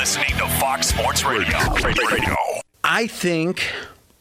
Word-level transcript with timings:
listening 0.00 0.34
to 0.38 0.48
Fox 0.58 0.86
Sports 0.86 1.24
Radio. 1.24 1.58
Radio. 1.84 2.34
I 2.82 3.06
think. 3.06 3.70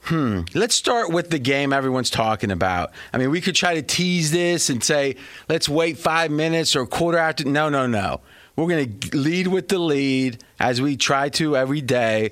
Hmm. 0.02 0.42
Let's 0.54 0.76
start 0.76 1.10
with 1.10 1.30
the 1.30 1.40
game 1.40 1.72
everyone's 1.72 2.10
talking 2.10 2.52
about. 2.52 2.92
I 3.14 3.18
mean, 3.18 3.32
we 3.32 3.40
could 3.40 3.56
try 3.56 3.76
to 3.76 3.82
tease 3.82 4.30
this 4.30 4.70
and 4.70 4.84
say, 4.84 5.16
let's 5.48 5.70
wait 5.70 5.98
five 5.98 6.32
minutes 6.32 6.76
or 6.76 6.82
a 6.82 6.86
quarter 6.86 7.18
after. 7.18 7.46
No, 7.46 7.70
no, 7.70 7.88
no. 7.88 8.20
We're 8.58 8.68
going 8.68 9.00
to 9.00 9.18
lead 9.18 9.48
with 9.48 9.70
the 9.70 9.80
lead 9.80 10.44
as 10.60 10.82
we 10.82 10.98
try 10.98 11.30
to 11.30 11.56
every 11.56 11.80
day. 11.80 12.32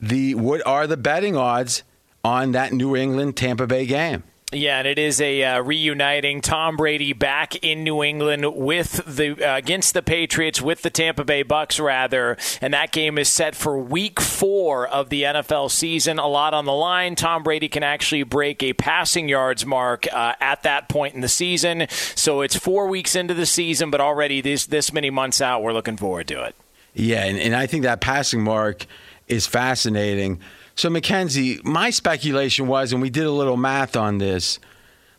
The 0.00 0.36
what 0.36 0.64
are 0.64 0.86
the 0.86 0.96
betting 0.96 1.36
odds 1.36 1.82
on 2.24 2.52
that 2.52 2.72
New 2.72 2.94
England 2.94 3.36
Tampa 3.36 3.66
Bay 3.66 3.86
game? 3.86 4.22
Yeah, 4.52 4.78
and 4.78 4.86
it 4.86 4.96
is 4.96 5.20
a 5.20 5.42
uh, 5.42 5.60
reuniting 5.60 6.40
Tom 6.40 6.76
Brady 6.76 7.12
back 7.12 7.56
in 7.64 7.82
New 7.82 8.04
England 8.04 8.54
with 8.54 9.02
the 9.04 9.32
uh, 9.44 9.56
against 9.56 9.92
the 9.92 10.02
Patriots 10.02 10.62
with 10.62 10.82
the 10.82 10.90
Tampa 10.90 11.24
Bay 11.24 11.42
Bucks 11.42 11.80
rather, 11.80 12.36
and 12.60 12.72
that 12.72 12.92
game 12.92 13.18
is 13.18 13.28
set 13.28 13.56
for 13.56 13.76
Week 13.76 14.20
Four 14.20 14.86
of 14.86 15.08
the 15.08 15.24
NFL 15.24 15.72
season. 15.72 16.20
A 16.20 16.28
lot 16.28 16.54
on 16.54 16.64
the 16.64 16.72
line. 16.72 17.16
Tom 17.16 17.42
Brady 17.42 17.68
can 17.68 17.82
actually 17.82 18.22
break 18.22 18.62
a 18.62 18.72
passing 18.72 19.28
yards 19.28 19.66
mark 19.66 20.06
uh, 20.12 20.34
at 20.40 20.62
that 20.62 20.88
point 20.88 21.16
in 21.16 21.22
the 21.22 21.28
season. 21.28 21.88
So 21.90 22.40
it's 22.40 22.54
four 22.54 22.86
weeks 22.86 23.16
into 23.16 23.34
the 23.34 23.46
season, 23.46 23.90
but 23.90 24.00
already 24.00 24.40
this 24.42 24.66
this 24.66 24.92
many 24.92 25.10
months 25.10 25.40
out, 25.40 25.64
we're 25.64 25.72
looking 25.72 25.96
forward 25.96 26.28
to 26.28 26.44
it. 26.44 26.54
Yeah, 26.94 27.24
and, 27.24 27.36
and 27.36 27.56
I 27.56 27.66
think 27.66 27.82
that 27.82 28.00
passing 28.00 28.44
mark 28.44 28.86
is 29.26 29.44
fascinating. 29.44 30.38
So, 30.76 30.90
Mackenzie, 30.90 31.58
my 31.64 31.88
speculation 31.88 32.66
was, 32.66 32.92
and 32.92 33.00
we 33.00 33.08
did 33.08 33.24
a 33.24 33.30
little 33.30 33.56
math 33.56 33.96
on 33.96 34.18
this. 34.18 34.58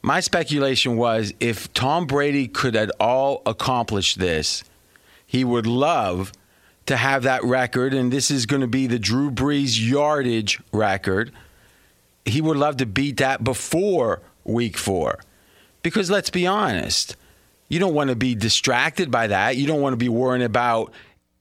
My 0.03 0.19
speculation 0.19 0.97
was 0.97 1.33
if 1.39 1.73
Tom 1.73 2.05
Brady 2.05 2.47
could 2.47 2.75
at 2.75 2.91
all 2.99 3.41
accomplish 3.43 4.13
this, 4.13 4.63
he 5.25 5.43
would 5.43 5.65
love 5.65 6.31
to 6.85 6.95
have 6.95 7.23
that 7.23 7.43
record, 7.43 7.95
and 7.95 8.13
this 8.13 8.29
is 8.29 8.45
going 8.45 8.61
to 8.61 8.67
be 8.67 8.85
the 8.85 8.99
Drew 8.99 9.31
Brees 9.31 9.77
yardage 9.77 10.61
record. 10.71 11.31
He 12.23 12.39
would 12.39 12.57
love 12.57 12.77
to 12.77 12.85
beat 12.85 13.17
that 13.17 13.43
before 13.43 14.21
week 14.43 14.77
four. 14.77 15.19
Because 15.81 16.11
let's 16.11 16.29
be 16.29 16.45
honest, 16.45 17.15
you 17.67 17.79
don't 17.79 17.95
want 17.95 18.11
to 18.11 18.15
be 18.15 18.35
distracted 18.35 19.09
by 19.09 19.25
that. 19.27 19.57
You 19.57 19.65
don't 19.65 19.81
want 19.81 19.93
to 19.93 19.97
be 19.97 20.07
worrying 20.07 20.45
about 20.45 20.93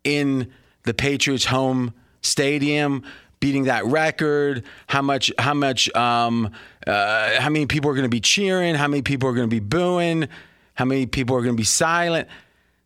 in 0.05 0.51
the 0.85 0.95
Patriots' 0.95 1.45
home 1.45 1.93
stadium 2.23 3.05
beating 3.47 3.65
that 3.67 3.85
record, 3.87 4.65
how 4.89 5.01
much, 5.01 5.33
how 5.39 5.55
much, 5.55 5.89
um, 5.95 6.51
uh, 6.85 7.41
how 7.41 7.49
many 7.49 7.65
people 7.65 7.89
are 7.89 7.95
going 7.95 8.03
to 8.03 8.09
be 8.09 8.19
cheering, 8.19 8.75
how 8.75 8.89
many 8.89 9.03
people 9.03 9.29
are 9.29 9.33
going 9.35 9.49
to 9.49 9.55
be 9.55 9.61
booing, 9.61 10.27
how 10.75 10.85
many 10.85 11.07
people 11.07 11.37
are 11.37 11.43
going 11.43 11.55
to 11.55 11.57
be 11.57 11.63
silent. 11.63 12.27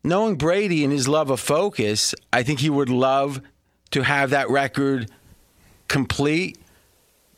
Knowing 0.03 0.35
Brady 0.35 0.83
and 0.83 0.93
his 0.93 1.07
love 1.07 1.31
of 1.31 1.39
focus, 1.39 2.13
I 2.31 2.43
think 2.43 2.59
he 2.59 2.69
would 2.69 2.89
love 2.89 3.41
to 3.89 4.03
have 4.03 4.29
that 4.29 4.51
record 4.51 5.09
complete 5.87 6.59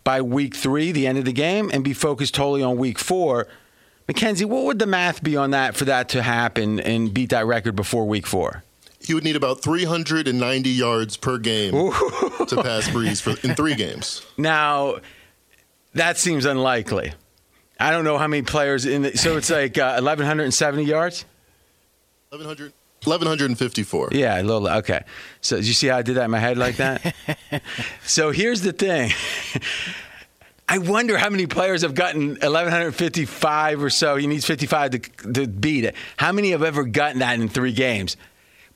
by 0.04 0.22
week 0.22 0.54
three, 0.54 0.92
the 0.92 1.08
end 1.08 1.18
of 1.18 1.24
the 1.24 1.32
game, 1.32 1.72
and 1.74 1.82
be 1.82 1.94
focused 1.94 2.36
totally 2.36 2.62
on 2.62 2.76
week 2.76 3.00
four. 3.00 3.48
Mackenzie, 4.06 4.44
what 4.44 4.66
would 4.66 4.80
the 4.80 4.86
math 4.86 5.24
be 5.24 5.38
on 5.38 5.52
that 5.52 5.78
for 5.78 5.86
that 5.86 6.10
to 6.10 6.22
happen 6.22 6.82
and 6.82 7.14
beat 7.14 7.30
that 7.30 7.46
record 7.46 7.78
before 7.78 8.06
week 8.06 8.28
four? 8.28 8.66
He 9.04 9.14
would 9.14 9.24
need 9.24 9.36
about 9.36 9.62
390 9.62 10.70
yards 10.70 11.18
per 11.18 11.38
game 11.38 11.74
to 11.74 12.60
pass 12.64 12.88
Brees 12.90 13.22
for, 13.22 13.32
in 13.46 13.56
three 13.56 13.76
games. 13.76 14.26
Now, 14.38 14.98
that 15.94 16.18
seems 16.18 16.46
unlikely. 16.46 17.14
I 17.80 17.92
don't 17.92 18.04
know 18.04 18.18
how 18.18 18.28
many 18.28 18.44
players 18.44 18.86
in 18.86 19.04
the, 19.04 19.18
so 19.18 19.38
it's 19.38 19.50
like 19.50 19.78
uh, 19.78 20.00
1170 20.02 20.84
yards. 20.84 21.26
1100 22.30 22.74
1154. 23.06 24.10
Yeah, 24.14 24.40
a 24.40 24.44
little. 24.44 24.68
Okay. 24.70 25.04
So, 25.42 25.58
did 25.58 25.68
you 25.68 25.74
see 25.74 25.88
how 25.88 25.98
I 25.98 26.02
did 26.04 26.16
that 26.16 26.26
in 26.26 26.32
my 26.32 26.40
head 26.40 26.58
like 26.58 26.78
that? 26.78 27.14
so, 28.06 28.32
here's 28.32 28.62
the 28.62 28.72
thing. 28.72 29.12
I 30.70 30.78
wonder 30.78 31.18
how 31.18 31.30
many 31.30 31.46
players 31.46 31.82
have 31.82 31.96
gotten 31.96 32.30
1155 32.30 33.84
or 33.84 33.90
so. 33.90 34.16
He 34.16 34.28
needs 34.28 34.46
55 34.46 34.92
to, 34.92 35.00
to 35.34 35.48
beat 35.48 35.84
it. 35.84 35.96
How 36.16 36.32
many 36.32 36.52
have 36.52 36.64
ever 36.64 36.86
gotten 36.86 37.20
that 37.20 37.40
in 37.40 37.50
three 37.50 37.74
games? 37.74 38.16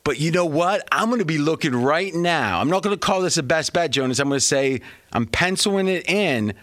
But 0.04 0.18
you 0.18 0.30
know 0.30 0.46
what? 0.46 0.86
I'm 0.90 1.08
going 1.08 1.18
to 1.18 1.24
be 1.24 1.38
looking 1.38 1.74
right 1.74 2.14
now. 2.14 2.60
I'm 2.60 2.68
not 2.70 2.82
going 2.82 2.96
to 2.96 3.00
call 3.00 3.20
this 3.20 3.36
a 3.36 3.42
best 3.42 3.72
bet, 3.72 3.90
Jonas. 3.90 4.18
I'm 4.18 4.28
going 4.28 4.40
to 4.40 4.44
say 4.44 4.80
I'm 5.12 5.26
penciling 5.26 5.88
it 5.88 6.08
in. 6.08 6.54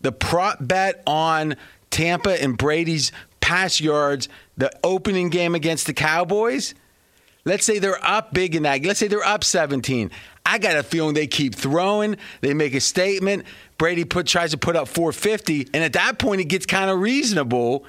The 0.00 0.12
prop 0.12 0.58
bet 0.60 1.02
on 1.06 1.56
Tampa 1.90 2.40
and 2.42 2.56
Brady's 2.56 3.12
pass 3.40 3.80
yards, 3.80 4.28
the 4.56 4.70
opening 4.84 5.30
game 5.30 5.54
against 5.54 5.86
the 5.86 5.92
Cowboys. 5.92 6.74
Let's 7.44 7.66
say 7.66 7.80
they're 7.80 8.04
up 8.04 8.32
big 8.32 8.54
in 8.54 8.62
that. 8.62 8.84
Let's 8.84 9.00
say 9.00 9.08
they're 9.08 9.24
up 9.24 9.42
17. 9.42 10.10
I 10.46 10.58
got 10.58 10.76
a 10.76 10.82
feeling 10.82 11.14
they 11.14 11.26
keep 11.26 11.54
throwing. 11.54 12.16
They 12.40 12.54
make 12.54 12.74
a 12.74 12.80
statement. 12.80 13.44
Brady 13.78 14.04
put 14.04 14.26
tries 14.26 14.52
to 14.52 14.58
put 14.58 14.76
up 14.76 14.86
450, 14.88 15.68
and 15.74 15.82
at 15.82 15.92
that 15.94 16.18
point, 16.18 16.40
it 16.40 16.44
gets 16.44 16.66
kind 16.66 16.88
of 16.88 17.00
reasonable 17.00 17.84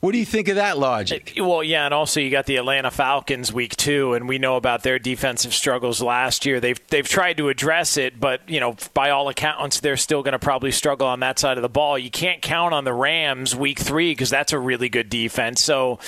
what 0.00 0.12
do 0.12 0.18
you 0.18 0.24
think 0.24 0.48
of 0.48 0.56
that 0.56 0.78
logic? 0.78 1.34
Uh, 1.38 1.44
well, 1.44 1.62
yeah, 1.62 1.84
and 1.84 1.92
also 1.92 2.20
you 2.20 2.30
got 2.30 2.46
the 2.46 2.56
Atlanta 2.56 2.90
Falcons 2.90 3.52
week 3.52 3.76
two, 3.76 4.14
and 4.14 4.26
we 4.26 4.38
know 4.38 4.56
about 4.56 4.82
their 4.82 4.98
defensive 4.98 5.52
struggles 5.52 6.00
last 6.00 6.46
year. 6.46 6.58
They've 6.58 6.80
they've 6.88 7.06
tried 7.06 7.36
to 7.36 7.50
address 7.50 7.98
it, 7.98 8.18
but 8.18 8.40
you 8.48 8.60
know, 8.60 8.76
by 8.94 9.10
all 9.10 9.28
accounts, 9.28 9.80
they're 9.80 9.98
still 9.98 10.22
going 10.22 10.32
to 10.32 10.38
probably 10.38 10.72
struggle 10.72 11.06
on 11.06 11.20
that 11.20 11.38
side 11.38 11.58
of 11.58 11.62
the 11.62 11.68
ball. 11.68 11.98
You 11.98 12.10
can't 12.10 12.40
count 12.40 12.72
on 12.72 12.84
the 12.84 12.94
Rams 12.94 13.54
week 13.54 13.78
three 13.78 14.12
because 14.12 14.30
that's 14.30 14.52
a 14.52 14.58
really 14.58 14.88
good 14.88 15.10
defense. 15.10 15.62
So. 15.62 15.98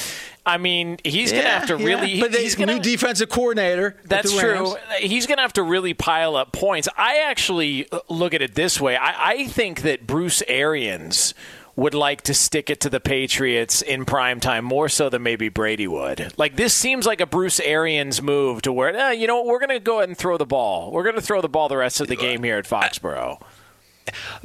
I 0.44 0.58
mean, 0.58 0.98
he's 1.04 1.30
yeah, 1.30 1.38
going 1.38 1.44
to 1.44 1.50
have 1.52 1.66
to 1.68 1.76
really. 1.76 2.14
Yeah. 2.14 2.22
But 2.22 2.34
he's 2.34 2.56
gonna, 2.56 2.74
new 2.74 2.80
defensive 2.80 3.28
coordinator. 3.28 3.94
That's 4.06 4.36
true. 4.36 4.74
He's 4.98 5.28
going 5.28 5.36
to 5.36 5.42
have 5.42 5.52
to 5.52 5.62
really 5.62 5.94
pile 5.94 6.34
up 6.34 6.50
points. 6.50 6.88
I 6.96 7.18
actually 7.28 7.86
look 8.08 8.34
at 8.34 8.42
it 8.42 8.56
this 8.56 8.80
way. 8.80 8.96
I, 8.96 9.34
I 9.34 9.46
think 9.46 9.82
that 9.82 10.04
Bruce 10.04 10.42
Arians 10.48 11.32
would 11.74 11.94
like 11.94 12.22
to 12.22 12.34
stick 12.34 12.68
it 12.68 12.80
to 12.80 12.90
the 12.90 13.00
Patriots 13.00 13.80
in 13.80 14.04
prime 14.04 14.40
time 14.40 14.64
more 14.64 14.88
so 14.88 15.08
than 15.08 15.22
maybe 15.22 15.48
Brady 15.48 15.86
would. 15.86 16.32
Like 16.36 16.56
this 16.56 16.74
seems 16.74 17.06
like 17.06 17.20
a 17.20 17.26
Bruce 17.26 17.60
Arians 17.60 18.20
move 18.20 18.62
to 18.62 18.72
where 18.72 18.94
eh, 18.94 19.12
you 19.12 19.26
know 19.26 19.36
what, 19.36 19.46
we're 19.46 19.58
going 19.58 19.70
to 19.70 19.80
go 19.80 19.98
ahead 19.98 20.08
and 20.08 20.18
throw 20.18 20.36
the 20.36 20.46
ball. 20.46 20.90
We're 20.92 21.02
going 21.02 21.14
to 21.14 21.22
throw 21.22 21.40
the 21.40 21.48
ball 21.48 21.68
the 21.68 21.76
rest 21.76 22.00
of 22.00 22.08
the 22.08 22.16
game 22.16 22.42
here 22.42 22.58
at 22.58 22.66
Foxborough. 22.66 23.40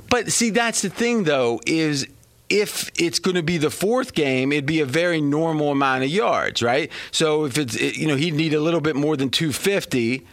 But 0.10 0.32
see, 0.32 0.52
that's 0.52 0.82
the 0.82 0.90
thing 0.90 1.24
though 1.24 1.60
is 1.66 2.08
if 2.50 2.90
it's 3.00 3.20
going 3.20 3.36
to 3.36 3.44
be 3.44 3.58
the 3.58 3.70
fourth 3.70 4.14
game, 4.14 4.54
it'd 4.54 4.66
be 4.66 4.80
a 4.80 4.86
very 4.86 5.20
normal 5.20 5.72
amount 5.72 6.04
of 6.04 6.10
yards, 6.10 6.62
right? 6.62 6.90
So 7.12 7.46
if 7.46 7.58
it's 7.58 7.76
you 7.76 8.08
know 8.08 8.16
he'd 8.16 8.36
need 8.36 8.54
a 8.54 8.62
little 8.62 8.82
bit 8.82 8.96
more 8.96 9.18
than 9.18 9.30
250. 9.30 10.26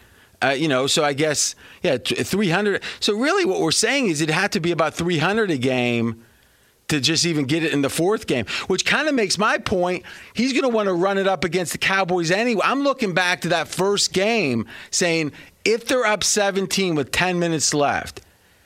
Uh, 0.43 0.49
you 0.49 0.67
know, 0.67 0.85
so 0.85 1.03
I 1.03 1.13
guess 1.13 1.55
yeah, 1.81 1.97
300. 1.97 2.83
So 2.99 3.17
really, 3.17 3.45
what 3.45 3.61
we're 3.61 3.71
saying 3.71 4.07
is 4.07 4.21
it 4.21 4.29
had 4.29 4.51
to 4.51 4.59
be 4.59 4.71
about 4.71 4.93
300 4.93 5.49
a 5.49 5.57
game 5.57 6.23
to 6.87 6.99
just 6.99 7.25
even 7.25 7.45
get 7.45 7.63
it 7.63 7.73
in 7.73 7.81
the 7.81 7.89
fourth 7.89 8.27
game, 8.27 8.45
which 8.67 8.85
kind 8.85 9.07
of 9.07 9.15
makes 9.15 9.37
my 9.37 9.57
point. 9.57 10.03
He's 10.33 10.53
going 10.53 10.63
to 10.63 10.69
want 10.69 10.87
to 10.87 10.93
run 10.93 11.17
it 11.17 11.27
up 11.27 11.43
against 11.43 11.71
the 11.71 11.77
Cowboys 11.77 12.31
anyway. 12.31 12.61
I'm 12.63 12.81
looking 12.81 13.13
back 13.13 13.41
to 13.41 13.49
that 13.49 13.67
first 13.67 14.13
game 14.13 14.67
saying 14.91 15.31
if 15.63 15.87
they're 15.87 16.05
up 16.05 16.23
17 16.23 16.95
with 16.95 17.11
10 17.11 17.39
minutes 17.39 17.73
left, 17.73 18.21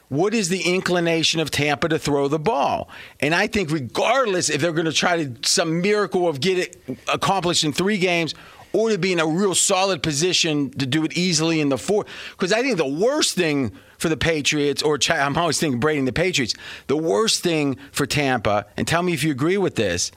what 0.09 0.33
is 0.33 0.49
the 0.49 0.61
inclination 0.61 1.39
of 1.39 1.51
Tampa 1.51 1.87
to 1.87 1.99
throw 1.99 2.27
the 2.27 2.39
ball? 2.39 2.89
And 3.19 3.35
I 3.35 3.47
think 3.47 3.71
regardless 3.71 4.49
if 4.49 4.59
they're 4.59 4.73
going 4.73 4.85
to 4.85 4.91
try 4.91 5.23
to 5.23 5.47
some 5.47 5.81
miracle 5.81 6.27
of 6.27 6.41
get 6.41 6.57
it 6.57 6.99
accomplished 7.07 7.63
in 7.63 7.73
three 7.73 7.99
games 7.99 8.33
or 8.73 8.89
to 8.89 8.97
be 8.97 9.11
in 9.13 9.19
a 9.19 9.25
real 9.25 9.55
solid 9.55 10.03
position 10.03 10.71
to 10.71 10.85
do 10.85 11.05
it 11.05 11.15
easily 11.17 11.61
in 11.61 11.69
the 11.69 11.77
fourth, 11.77 12.07
because 12.31 12.51
I 12.51 12.61
think 12.61 12.77
the 12.77 12.87
worst 12.87 13.35
thing– 13.35 13.71
for 13.99 14.09
the 14.09 14.17
Patriots, 14.17 14.81
or 14.81 14.97
I'm 15.09 15.37
always 15.37 15.59
thinking 15.59 15.79
Brady 15.79 15.99
and 15.99 16.07
the 16.07 16.13
Patriots. 16.13 16.55
The 16.87 16.97
worst 16.97 17.43
thing 17.43 17.77
for 17.91 18.05
Tampa, 18.05 18.65
and 18.75 18.87
tell 18.87 19.03
me 19.03 19.13
if 19.13 19.23
you 19.23 19.31
agree 19.31 19.57
with 19.57 19.75
this, 19.75 20.11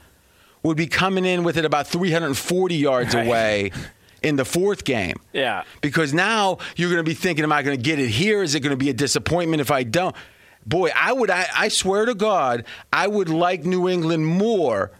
would 0.62 0.76
be 0.76 0.86
coming 0.86 1.24
in 1.24 1.42
with 1.42 1.58
it 1.58 1.64
about 1.64 1.88
340 1.88 2.74
yards 2.74 3.14
right. 3.14 3.26
away 3.26 3.72
in 4.22 4.36
the 4.36 4.44
fourth 4.44 4.84
game. 4.84 5.16
Yeah. 5.32 5.64
Because 5.80 6.14
now 6.14 6.58
you're 6.76 6.90
going 6.90 7.04
to 7.04 7.08
be 7.08 7.14
thinking, 7.14 7.42
am 7.42 7.52
I 7.52 7.62
going 7.62 7.76
to 7.76 7.82
get 7.82 7.98
it 7.98 8.08
here? 8.08 8.42
Is 8.42 8.54
it 8.54 8.60
going 8.60 8.70
to 8.70 8.76
be 8.76 8.88
a 8.88 8.94
disappointment 8.94 9.60
if 9.60 9.70
I 9.70 9.82
don't? 9.82 10.14
Boy, 10.64 10.90
I 10.94 11.12
would, 11.12 11.28
I, 11.28 11.46
I 11.54 11.68
swear 11.68 12.04
to 12.04 12.14
God, 12.14 12.64
I 12.92 13.08
would 13.08 13.28
like 13.28 13.64
New 13.64 13.88
England 13.88 14.26
more 14.26 14.92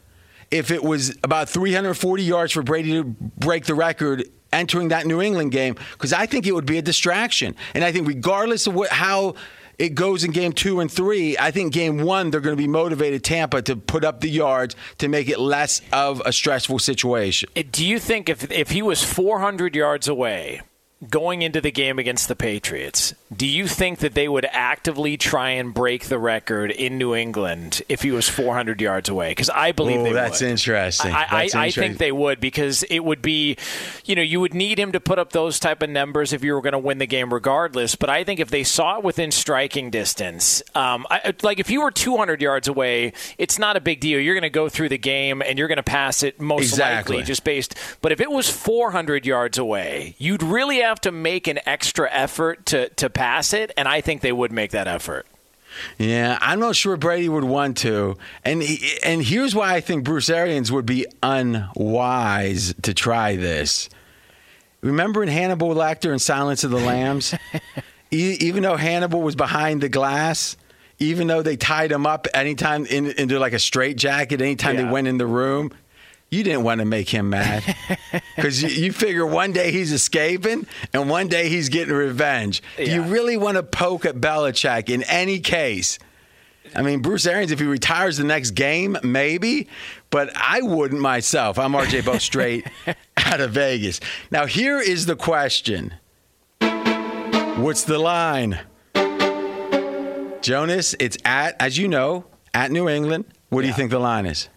if 0.50 0.72
it 0.72 0.82
was 0.82 1.16
about 1.22 1.48
340 1.48 2.22
yards 2.24 2.52
for 2.52 2.62
Brady 2.62 2.92
to 2.94 3.04
break 3.04 3.64
the 3.66 3.76
record 3.76 4.24
entering 4.52 4.88
that 4.88 5.06
New 5.06 5.20
England 5.20 5.52
game 5.52 5.76
because 5.92 6.12
I 6.12 6.26
think 6.26 6.46
it 6.46 6.52
would 6.52 6.66
be 6.66 6.78
a 6.78 6.82
distraction. 6.82 7.54
And 7.74 7.84
I 7.84 7.92
think 7.92 8.06
regardless 8.06 8.66
of 8.66 8.74
what 8.74 8.90
how 8.90 9.34
it 9.78 9.94
goes 9.94 10.22
in 10.22 10.30
game 10.30 10.52
two 10.52 10.80
and 10.80 10.90
three, 10.90 11.36
I 11.38 11.50
think 11.50 11.72
game 11.72 11.98
one 12.02 12.30
they're 12.30 12.40
going 12.40 12.56
to 12.56 12.62
be 12.62 12.68
motivated 12.68 13.24
Tampa 13.24 13.62
to 13.62 13.76
put 13.76 14.04
up 14.04 14.20
the 14.20 14.30
yards 14.30 14.76
to 14.98 15.08
make 15.08 15.28
it 15.28 15.38
less 15.38 15.80
of 15.92 16.22
a 16.24 16.32
stressful 16.32 16.78
situation. 16.78 17.48
Do 17.70 17.84
you 17.84 17.98
think 17.98 18.28
if 18.28 18.50
if 18.50 18.70
he 18.70 18.82
was 18.82 19.02
400 19.02 19.74
yards 19.74 20.08
away 20.08 20.62
going 21.10 21.42
into 21.42 21.60
the 21.60 21.70
game 21.72 21.98
against 21.98 22.28
the 22.28 22.36
Patriots, 22.36 23.12
do 23.34 23.46
you 23.46 23.66
think 23.66 23.98
that 24.00 24.14
they 24.14 24.28
would 24.28 24.46
actively 24.52 25.16
try 25.16 25.50
and 25.50 25.74
break 25.74 26.04
the 26.04 26.18
record 26.18 26.70
in 26.70 26.98
New 26.98 27.14
England 27.14 27.82
if 27.88 28.02
he 28.02 28.10
was 28.10 28.28
400 28.28 28.80
yards 28.80 29.08
away? 29.08 29.30
Because 29.32 29.50
I 29.50 29.72
believe 29.72 30.00
Ooh, 30.00 30.04
they 30.04 30.12
that's 30.12 30.40
would. 30.40 30.50
interesting. 30.50 31.10
I, 31.12 31.16
I, 31.16 31.20
That's 31.42 31.54
I 31.54 31.66
interesting. 31.66 31.82
think 31.82 31.98
they 31.98 32.12
would 32.12 32.38
because 32.40 32.82
it 32.84 33.00
would 33.00 33.20
be, 33.22 33.56
you 34.04 34.14
know, 34.14 34.22
you 34.22 34.40
would 34.40 34.54
need 34.54 34.78
him 34.78 34.92
to 34.92 35.00
put 35.00 35.18
up 35.18 35.32
those 35.32 35.58
type 35.58 35.82
of 35.82 35.90
numbers 35.90 36.32
if 36.32 36.44
you 36.44 36.54
were 36.54 36.60
going 36.60 36.72
to 36.72 36.78
win 36.78 36.98
the 36.98 37.06
game 37.06 37.32
regardless. 37.32 37.96
But 37.96 38.10
I 38.10 38.22
think 38.22 38.38
if 38.38 38.50
they 38.50 38.62
saw 38.62 38.98
it 38.98 39.04
within 39.04 39.30
striking 39.32 39.90
distance, 39.90 40.62
um, 40.74 41.06
I, 41.10 41.34
like 41.42 41.58
if 41.58 41.68
you 41.70 41.80
were 41.82 41.90
200 41.90 42.40
yards 42.40 42.68
away, 42.68 43.12
it's 43.38 43.58
not 43.58 43.76
a 43.76 43.80
big 43.80 44.00
deal. 44.00 44.20
You're 44.20 44.34
going 44.34 44.42
to 44.42 44.50
go 44.50 44.68
through 44.68 44.90
the 44.90 44.98
game 44.98 45.42
and 45.42 45.58
you're 45.58 45.68
going 45.68 45.76
to 45.76 45.82
pass 45.82 46.22
it 46.22 46.40
most 46.40 46.62
Exactly. 46.64 47.16
likely 47.16 47.26
just 47.26 47.42
based. 47.44 47.74
But 48.02 48.12
if 48.12 48.20
it 48.20 48.30
was 48.30 48.48
400 48.48 49.26
yards 49.26 49.58
away, 49.58 50.14
you'd 50.18 50.42
really 50.42 50.80
have 50.80 50.91
to 51.00 51.10
make 51.12 51.46
an 51.48 51.58
extra 51.66 52.08
effort 52.12 52.66
to, 52.66 52.88
to 52.90 53.10
pass 53.10 53.52
it. 53.52 53.72
And 53.76 53.88
I 53.88 54.00
think 54.00 54.20
they 54.20 54.32
would 54.32 54.52
make 54.52 54.70
that 54.72 54.86
effort. 54.86 55.26
Yeah, 55.98 56.38
I'm 56.42 56.60
not 56.60 56.76
sure 56.76 56.96
Brady 56.98 57.30
would 57.30 57.44
want 57.44 57.78
to. 57.78 58.18
And 58.44 58.62
he, 58.62 58.98
and 59.02 59.22
here's 59.24 59.54
why 59.54 59.74
I 59.74 59.80
think 59.80 60.04
Bruce 60.04 60.28
Arians 60.28 60.70
would 60.70 60.84
be 60.84 61.06
unwise 61.22 62.74
to 62.82 62.94
try 62.94 63.36
this. 63.36 63.88
Remember 64.82 65.22
in 65.22 65.28
Hannibal 65.28 65.74
Lecter 65.74 66.10
and 66.10 66.20
Silence 66.20 66.64
of 66.64 66.70
the 66.70 66.78
Lambs? 66.78 67.34
e- 68.10 68.36
even 68.40 68.62
though 68.64 68.76
Hannibal 68.76 69.22
was 69.22 69.36
behind 69.36 69.80
the 69.80 69.88
glass, 69.88 70.56
even 70.98 71.26
though 71.26 71.42
they 71.42 71.56
tied 71.56 71.90
him 71.92 72.06
up 72.06 72.26
anytime 72.34 72.84
in, 72.86 73.06
into 73.12 73.38
like 73.38 73.52
a 73.52 73.58
straight 73.58 73.96
jacket, 73.96 74.40
anytime 74.42 74.76
Yeah. 74.76 74.82
they 74.84 74.90
went 74.90 75.06
in 75.08 75.18
the 75.18 75.26
room, 75.26 75.72
you 76.32 76.42
didn't 76.42 76.62
want 76.62 76.78
to 76.80 76.86
make 76.86 77.10
him 77.10 77.28
mad 77.28 77.62
because 78.36 78.62
you, 78.62 78.70
you 78.70 78.90
figure 78.90 79.26
one 79.26 79.52
day 79.52 79.70
he's 79.70 79.92
escaping 79.92 80.66
and 80.94 81.10
one 81.10 81.28
day 81.28 81.50
he's 81.50 81.68
getting 81.68 81.92
revenge. 81.94 82.62
Do 82.78 82.90
you 82.90 83.02
really 83.02 83.36
want 83.36 83.58
to 83.58 83.62
poke 83.62 84.06
at 84.06 84.16
Belichick 84.16 84.88
in 84.88 85.02
any 85.04 85.40
case? 85.40 85.98
I 86.74 86.80
mean, 86.80 87.02
Bruce 87.02 87.26
Arians, 87.26 87.52
if 87.52 87.60
he 87.60 87.66
retires 87.66 88.16
the 88.16 88.24
next 88.24 88.52
game, 88.52 88.96
maybe, 89.02 89.68
but 90.08 90.34
I 90.34 90.62
wouldn't 90.62 91.02
myself. 91.02 91.58
I'm 91.58 91.72
RJ 91.72 92.06
Bell 92.06 92.18
straight 92.18 92.66
out 93.18 93.42
of 93.42 93.50
Vegas. 93.50 94.00
Now, 94.30 94.46
here 94.46 94.80
is 94.80 95.04
the 95.04 95.16
question 95.16 95.94
What's 96.60 97.84
the 97.84 97.98
line? 97.98 98.58
Jonas, 100.40 100.96
it's 100.98 101.18
at, 101.26 101.56
as 101.60 101.76
you 101.76 101.88
know, 101.88 102.24
at 102.54 102.70
New 102.70 102.88
England. 102.88 103.26
What 103.50 103.60
do 103.60 103.68
you 103.68 103.74
think 103.74 103.90
the 103.90 103.98
line 103.98 104.24
is? 104.24 104.48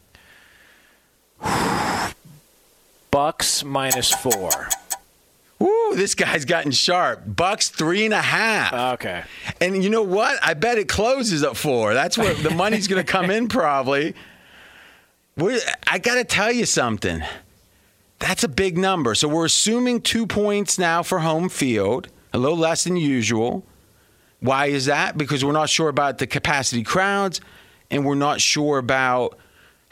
Bucks 3.12 3.64
minus 3.64 4.14
four. 4.14 4.70
Woo, 5.58 5.96
this 5.96 6.16
guy's 6.16 6.44
gotten 6.44 6.72
sharp. 6.72 7.24
Bucks 7.26 7.70
three 7.70 8.04
and 8.06 8.14
a 8.14 8.22
half. 8.22 8.74
Okay. 8.96 9.24
And 9.62 9.84
you 9.84 9.90
know 9.90 10.04
what? 10.04 10.38
I 10.44 10.54
bet 10.54 10.78
it 10.78 10.90
closes 10.90 11.44
at 11.44 11.56
four. 11.56 11.94
That's 11.94 12.18
where 12.18 12.34
the 12.34 12.50
money's 12.50 12.88
going 12.88 13.04
to 13.04 13.10
come 13.10 13.32
in 13.32 13.48
probably. 13.48 14.16
We're, 15.38 15.60
I 15.88 15.98
got 16.00 16.16
to 16.16 16.24
tell 16.24 16.52
you 16.52 16.66
something. 16.66 17.24
That's 18.20 18.44
a 18.44 18.50
big 18.50 18.78
number. 18.78 19.16
So 19.16 19.28
we're 19.28 19.46
assuming 19.46 20.02
two 20.02 20.28
points 20.28 20.78
now 20.78 21.04
for 21.04 21.20
home 21.20 21.50
field, 21.50 22.10
a 22.34 22.38
little 22.38 22.58
less 22.58 22.84
than 22.84 22.98
usual. 22.98 23.66
Why 24.42 24.68
is 24.68 24.86
that? 24.86 25.18
Because 25.18 25.44
we're 25.44 25.52
not 25.54 25.70
sure 25.70 25.90
about 25.90 26.18
the 26.18 26.28
capacity 26.28 26.84
crowds, 26.84 27.40
and 27.90 28.06
we're 28.06 28.16
not 28.16 28.42
sure 28.42 28.78
about 28.78 29.38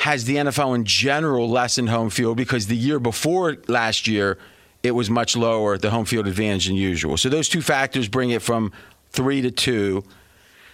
has 0.04 0.26
the 0.26 0.36
NFL 0.36 0.76
in 0.76 0.84
general 0.84 1.50
lessened 1.50 1.88
home 1.88 2.10
field 2.10 2.36
because 2.36 2.68
the 2.68 2.76
year 2.76 3.00
before 3.00 3.56
last 3.70 4.06
year 4.06 4.38
it 4.84 4.92
was 4.92 5.10
much 5.10 5.38
lower 5.38 5.78
the 5.78 5.92
home 5.92 6.04
field 6.04 6.28
advantage 6.28 6.68
than 6.68 6.76
usual. 6.76 7.16
So 7.16 7.30
those 7.30 7.48
two 7.48 7.62
factors 7.62 8.10
bring 8.10 8.30
it 8.32 8.42
from 8.42 8.74
three 9.12 9.42
to 9.42 9.50
two. 9.50 10.04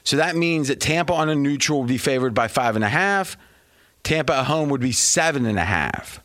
So 0.03 0.17
that 0.17 0.35
means 0.35 0.69
that 0.69 0.79
Tampa 0.79 1.13
on 1.13 1.29
a 1.29 1.35
neutral 1.35 1.81
would 1.81 1.87
be 1.87 1.99
favored 1.99 2.33
by 2.33 2.47
five 2.47 2.75
and 2.75 2.83
a 2.83 2.89
half. 2.89 3.37
Tampa 4.01 4.33
at 4.33 4.45
home 4.45 4.67
would 4.69 4.81
be 4.81 4.91
seven 4.91 5.45
and 5.45 5.59
a 5.59 5.65
half. 5.65 6.21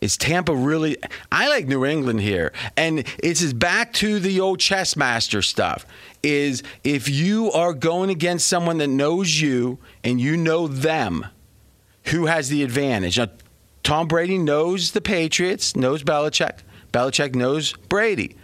Is 0.00 0.16
Tampa 0.16 0.54
really? 0.54 0.96
I 1.32 1.48
like 1.48 1.66
New 1.66 1.84
England 1.84 2.20
here, 2.20 2.52
and 2.76 3.04
it's 3.18 3.42
is 3.42 3.52
back 3.52 3.92
to 3.94 4.20
the 4.20 4.38
old 4.38 4.60
chess 4.60 4.94
master 4.94 5.42
stuff. 5.42 5.84
Is 6.22 6.62
if 6.84 7.08
you 7.08 7.50
are 7.50 7.72
going 7.72 8.10
against 8.10 8.46
someone 8.46 8.78
that 8.78 8.86
knows 8.86 9.40
you 9.40 9.78
and 10.04 10.20
you 10.20 10.36
know 10.36 10.68
them, 10.68 11.26
who 12.06 12.26
has 12.26 12.48
the 12.48 12.62
advantage? 12.62 13.18
Now, 13.18 13.28
Tom 13.82 14.08
Brady 14.08 14.38
knows 14.38 14.92
the 14.92 15.00
Patriots, 15.00 15.76
knows 15.76 16.02
Belichick. 16.02 16.60
Belichick 16.92 17.34
knows 17.34 17.74
Brady. 17.88 18.36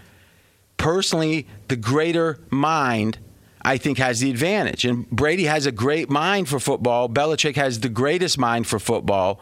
Personally, 0.76 1.46
the 1.68 1.76
greater 1.76 2.38
mind, 2.50 3.18
I 3.62 3.76
think, 3.76 3.98
has 3.98 4.20
the 4.20 4.30
advantage. 4.30 4.84
And 4.84 5.08
Brady 5.10 5.44
has 5.44 5.66
a 5.66 5.72
great 5.72 6.10
mind 6.10 6.48
for 6.48 6.58
football. 6.58 7.08
Belichick 7.08 7.56
has 7.56 7.80
the 7.80 7.88
greatest 7.88 8.38
mind 8.38 8.66
for 8.66 8.78
football. 8.78 9.40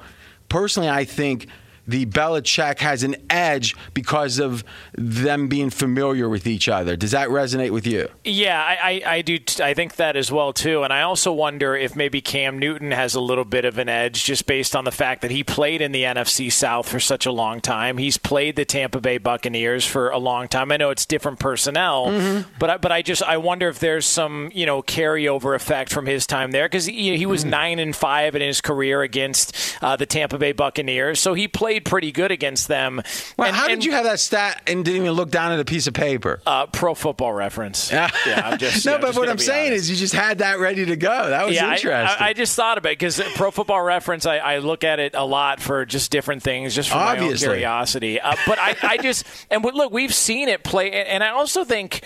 Personally, 0.48 0.88
I 0.88 1.04
think 1.04 1.46
the 1.88 2.04
Belichick 2.04 2.80
has 2.80 3.02
an 3.02 3.16
edge 3.30 3.74
because 3.94 4.38
of 4.38 4.62
them 4.92 5.48
being 5.48 5.70
familiar 5.70 6.28
with 6.28 6.46
each 6.46 6.68
other. 6.68 6.96
Does 6.96 7.12
that 7.12 7.30
resonate 7.30 7.70
with 7.70 7.86
you? 7.86 8.08
Yeah, 8.24 8.62
I, 8.62 9.02
I, 9.06 9.14
I 9.14 9.22
do. 9.22 9.38
T- 9.38 9.62
I 9.62 9.72
think 9.72 9.96
that 9.96 10.14
as 10.14 10.30
well 10.30 10.52
too, 10.52 10.82
and 10.82 10.92
I 10.92 11.00
also 11.02 11.32
wonder 11.32 11.74
if 11.74 11.96
maybe 11.96 12.20
Cam 12.20 12.58
Newton 12.58 12.90
has 12.90 13.14
a 13.14 13.20
little 13.20 13.46
bit 13.46 13.64
of 13.64 13.78
an 13.78 13.88
edge 13.88 14.24
just 14.24 14.46
based 14.46 14.76
on 14.76 14.84
the 14.84 14.90
fact 14.90 15.22
that 15.22 15.30
he 15.30 15.42
played 15.42 15.80
in 15.80 15.92
the 15.92 16.02
NFC 16.02 16.52
South 16.52 16.86
for 16.88 17.00
such 17.00 17.24
a 17.24 17.32
long 17.32 17.60
time. 17.60 17.96
He's 17.96 18.18
played 18.18 18.56
the 18.56 18.66
Tampa 18.66 19.00
Bay 19.00 19.16
Buccaneers 19.16 19.86
for 19.86 20.10
a 20.10 20.18
long 20.18 20.46
time. 20.46 20.70
I 20.70 20.76
know 20.76 20.90
it's 20.90 21.06
different 21.06 21.38
personnel, 21.38 22.44
but 22.58 22.68
I, 22.70 22.76
but 22.76 22.92
I 22.92 23.00
just 23.00 23.22
I 23.22 23.38
wonder 23.38 23.68
if 23.68 23.78
there's 23.78 24.04
some 24.04 24.50
you 24.52 24.66
know 24.66 24.82
carryover 24.82 25.56
effect 25.56 25.90
from 25.90 26.04
his 26.04 26.26
time 26.26 26.50
there 26.50 26.66
because 26.66 26.84
he, 26.84 27.16
he 27.16 27.24
was 27.24 27.46
nine 27.46 27.78
and 27.78 27.96
five 27.96 28.34
in 28.34 28.42
his 28.42 28.60
career 28.60 29.00
against 29.00 29.56
uh, 29.80 29.96
the 29.96 30.04
Tampa 30.04 30.36
Bay 30.36 30.52
Buccaneers, 30.52 31.18
so 31.18 31.32
he 31.32 31.48
played 31.48 31.77
pretty 31.80 32.12
good 32.12 32.30
against 32.30 32.68
them. 32.68 33.02
Well, 33.36 33.48
And- 33.48 33.56
how 33.56 33.66
and, 33.68 33.80
did 33.80 33.84
you 33.84 33.92
have 33.92 34.04
that 34.04 34.20
stat 34.20 34.62
and 34.66 34.84
didn't 34.84 35.02
even 35.02 35.12
look 35.12 35.30
down 35.30 35.52
at 35.52 35.60
a 35.60 35.64
piece 35.64 35.86
of 35.86 35.94
paper? 35.94 36.40
uh, 36.46 36.66
Pro 36.66 36.94
Football 36.94 37.32
Reference? 37.32 37.90
yeah, 37.92 38.10
I'm 38.44 38.58
just 38.58 38.84
no, 38.86 38.98
but 38.98 39.08
just 39.08 39.18
what 39.18 39.28
I'm 39.28 39.38
saying 39.38 39.68
honest. 39.72 39.84
is 39.84 39.90
you 39.90 39.96
just 39.96 40.14
had 40.14 40.38
that 40.38 40.58
ready 40.58 40.84
to 40.86 40.96
go. 40.96 41.28
That 41.28 41.46
was 41.46 41.54
yeah, 41.54 41.74
interesting. 41.74 41.92
I, 41.92 42.28
I 42.28 42.32
just 42.32 42.54
thought 42.56 42.78
about 42.78 42.90
it 42.92 42.98
because 42.98 43.20
Pro 43.34 43.50
Football 43.50 43.82
Reference, 43.82 44.26
I, 44.26 44.38
I 44.38 44.58
look 44.58 44.84
at 44.84 44.98
it 45.00 45.14
a 45.14 45.24
lot 45.24 45.60
for 45.60 45.84
just 45.84 46.10
different 46.10 46.42
things, 46.42 46.74
just 46.74 46.88
for 46.90 46.96
my 46.96 47.18
own 47.18 47.34
curiosity. 47.34 48.20
Uh, 48.20 48.34
but 48.46 48.58
I, 48.58 48.76
I 48.82 48.96
just 48.98 49.24
and 49.50 49.64
look, 49.64 49.92
we've 49.92 50.14
seen 50.14 50.48
it 50.48 50.62
play, 50.64 50.92
and, 50.92 51.08
and 51.08 51.24
I 51.24 51.30
also 51.30 51.64
think. 51.64 52.02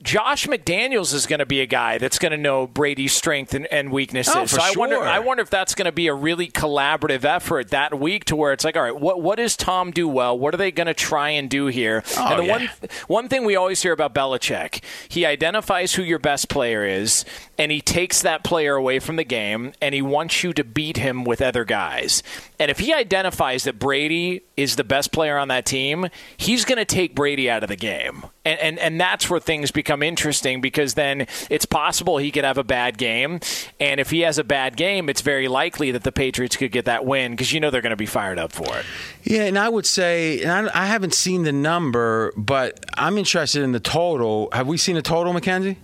Josh 0.00 0.46
McDaniels 0.46 1.12
is 1.12 1.26
going 1.26 1.40
to 1.40 1.46
be 1.46 1.60
a 1.60 1.66
guy 1.66 1.98
that's 1.98 2.20
going 2.20 2.30
to 2.30 2.38
know 2.38 2.68
Brady's 2.68 3.12
strength 3.12 3.52
and, 3.52 3.66
and 3.66 3.90
weaknesses. 3.90 4.32
Oh, 4.36 4.42
for 4.42 4.60
so 4.60 4.62
I 4.62 4.72
wonder, 4.76 4.94
sure. 4.94 5.04
I 5.04 5.18
wonder 5.18 5.42
if 5.42 5.50
that's 5.50 5.74
going 5.74 5.86
to 5.86 5.92
be 5.92 6.06
a 6.06 6.14
really 6.14 6.46
collaborative 6.46 7.24
effort 7.24 7.70
that 7.70 7.98
week, 7.98 8.24
to 8.26 8.36
where 8.36 8.52
it's 8.52 8.64
like, 8.64 8.76
all 8.76 8.82
right, 8.84 8.98
what 8.98 9.20
what 9.20 9.38
does 9.38 9.56
Tom 9.56 9.90
do 9.90 10.06
well? 10.06 10.38
What 10.38 10.54
are 10.54 10.56
they 10.56 10.70
going 10.70 10.86
to 10.86 10.94
try 10.94 11.30
and 11.30 11.50
do 11.50 11.66
here? 11.66 12.04
Oh, 12.16 12.28
and 12.28 12.38
the 12.38 12.44
yeah. 12.44 12.52
one 12.52 12.70
one 13.08 13.28
thing 13.28 13.44
we 13.44 13.56
always 13.56 13.82
hear 13.82 13.92
about 13.92 14.14
Belichick, 14.14 14.84
he 15.08 15.26
identifies 15.26 15.94
who 15.94 16.04
your 16.04 16.20
best 16.20 16.48
player 16.48 16.84
is, 16.84 17.24
and 17.58 17.72
he 17.72 17.80
takes 17.80 18.22
that 18.22 18.44
player 18.44 18.76
away 18.76 19.00
from 19.00 19.16
the 19.16 19.24
game, 19.24 19.72
and 19.82 19.96
he 19.96 20.02
wants 20.02 20.44
you 20.44 20.52
to 20.52 20.62
beat 20.62 20.96
him 20.96 21.24
with 21.24 21.42
other 21.42 21.64
guys. 21.64 22.22
And 22.60 22.70
if 22.70 22.78
he 22.78 22.92
identifies 22.92 23.64
that 23.64 23.80
Brady 23.80 24.42
is 24.56 24.76
the 24.76 24.84
best 24.84 25.10
player 25.10 25.38
on 25.38 25.48
that 25.48 25.66
team, 25.66 26.06
he's 26.36 26.64
going 26.64 26.78
to 26.78 26.84
take 26.84 27.16
Brady 27.16 27.50
out 27.50 27.64
of 27.64 27.68
the 27.68 27.76
game. 27.76 28.24
And, 28.44 28.60
and 28.60 28.78
and 28.78 29.00
that's 29.00 29.28
where 29.28 29.40
things 29.40 29.70
become 29.72 29.87
interesting 30.02 30.60
because 30.60 30.94
then 30.94 31.26
it's 31.50 31.64
possible 31.64 32.18
he 32.18 32.30
could 32.30 32.44
have 32.44 32.58
a 32.58 32.64
bad 32.64 32.98
game, 32.98 33.40
and 33.80 34.00
if 34.00 34.10
he 34.10 34.20
has 34.20 34.38
a 34.38 34.44
bad 34.44 34.76
game, 34.76 35.08
it's 35.08 35.22
very 35.22 35.48
likely 35.48 35.90
that 35.92 36.04
the 36.04 36.12
Patriots 36.12 36.56
could 36.56 36.72
get 36.72 36.84
that 36.86 37.04
win 37.04 37.32
because 37.32 37.52
you 37.52 37.60
know 37.60 37.70
they're 37.70 37.82
going 37.82 37.90
to 37.90 37.96
be 37.96 38.06
fired 38.06 38.38
up 38.38 38.52
for 38.52 38.76
it. 38.78 38.84
Yeah, 39.24 39.42
and 39.42 39.58
I 39.58 39.68
would 39.68 39.86
say, 39.86 40.42
and 40.42 40.50
I, 40.50 40.82
I 40.82 40.86
haven't 40.86 41.14
seen 41.14 41.42
the 41.42 41.52
number, 41.52 42.32
but 42.36 42.84
I'm 42.96 43.18
interested 43.18 43.62
in 43.62 43.72
the 43.72 43.80
total. 43.80 44.48
Have 44.52 44.66
we 44.66 44.76
seen 44.76 44.96
a 44.96 45.02
total, 45.02 45.32
Mackenzie? 45.32 45.78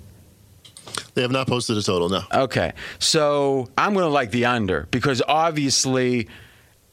They 1.15 1.23
have 1.23 1.31
not 1.31 1.47
posted 1.47 1.77
a 1.77 1.83
total, 1.83 2.09
no. 2.09 2.23
Okay, 2.33 2.73
so 2.99 3.69
I'm 3.79 3.95
going 3.95 4.05
to 4.05 4.11
like 4.11 4.31
the 4.31 4.47
under 4.47 4.89
because 4.91 5.23
obviously 5.27 6.29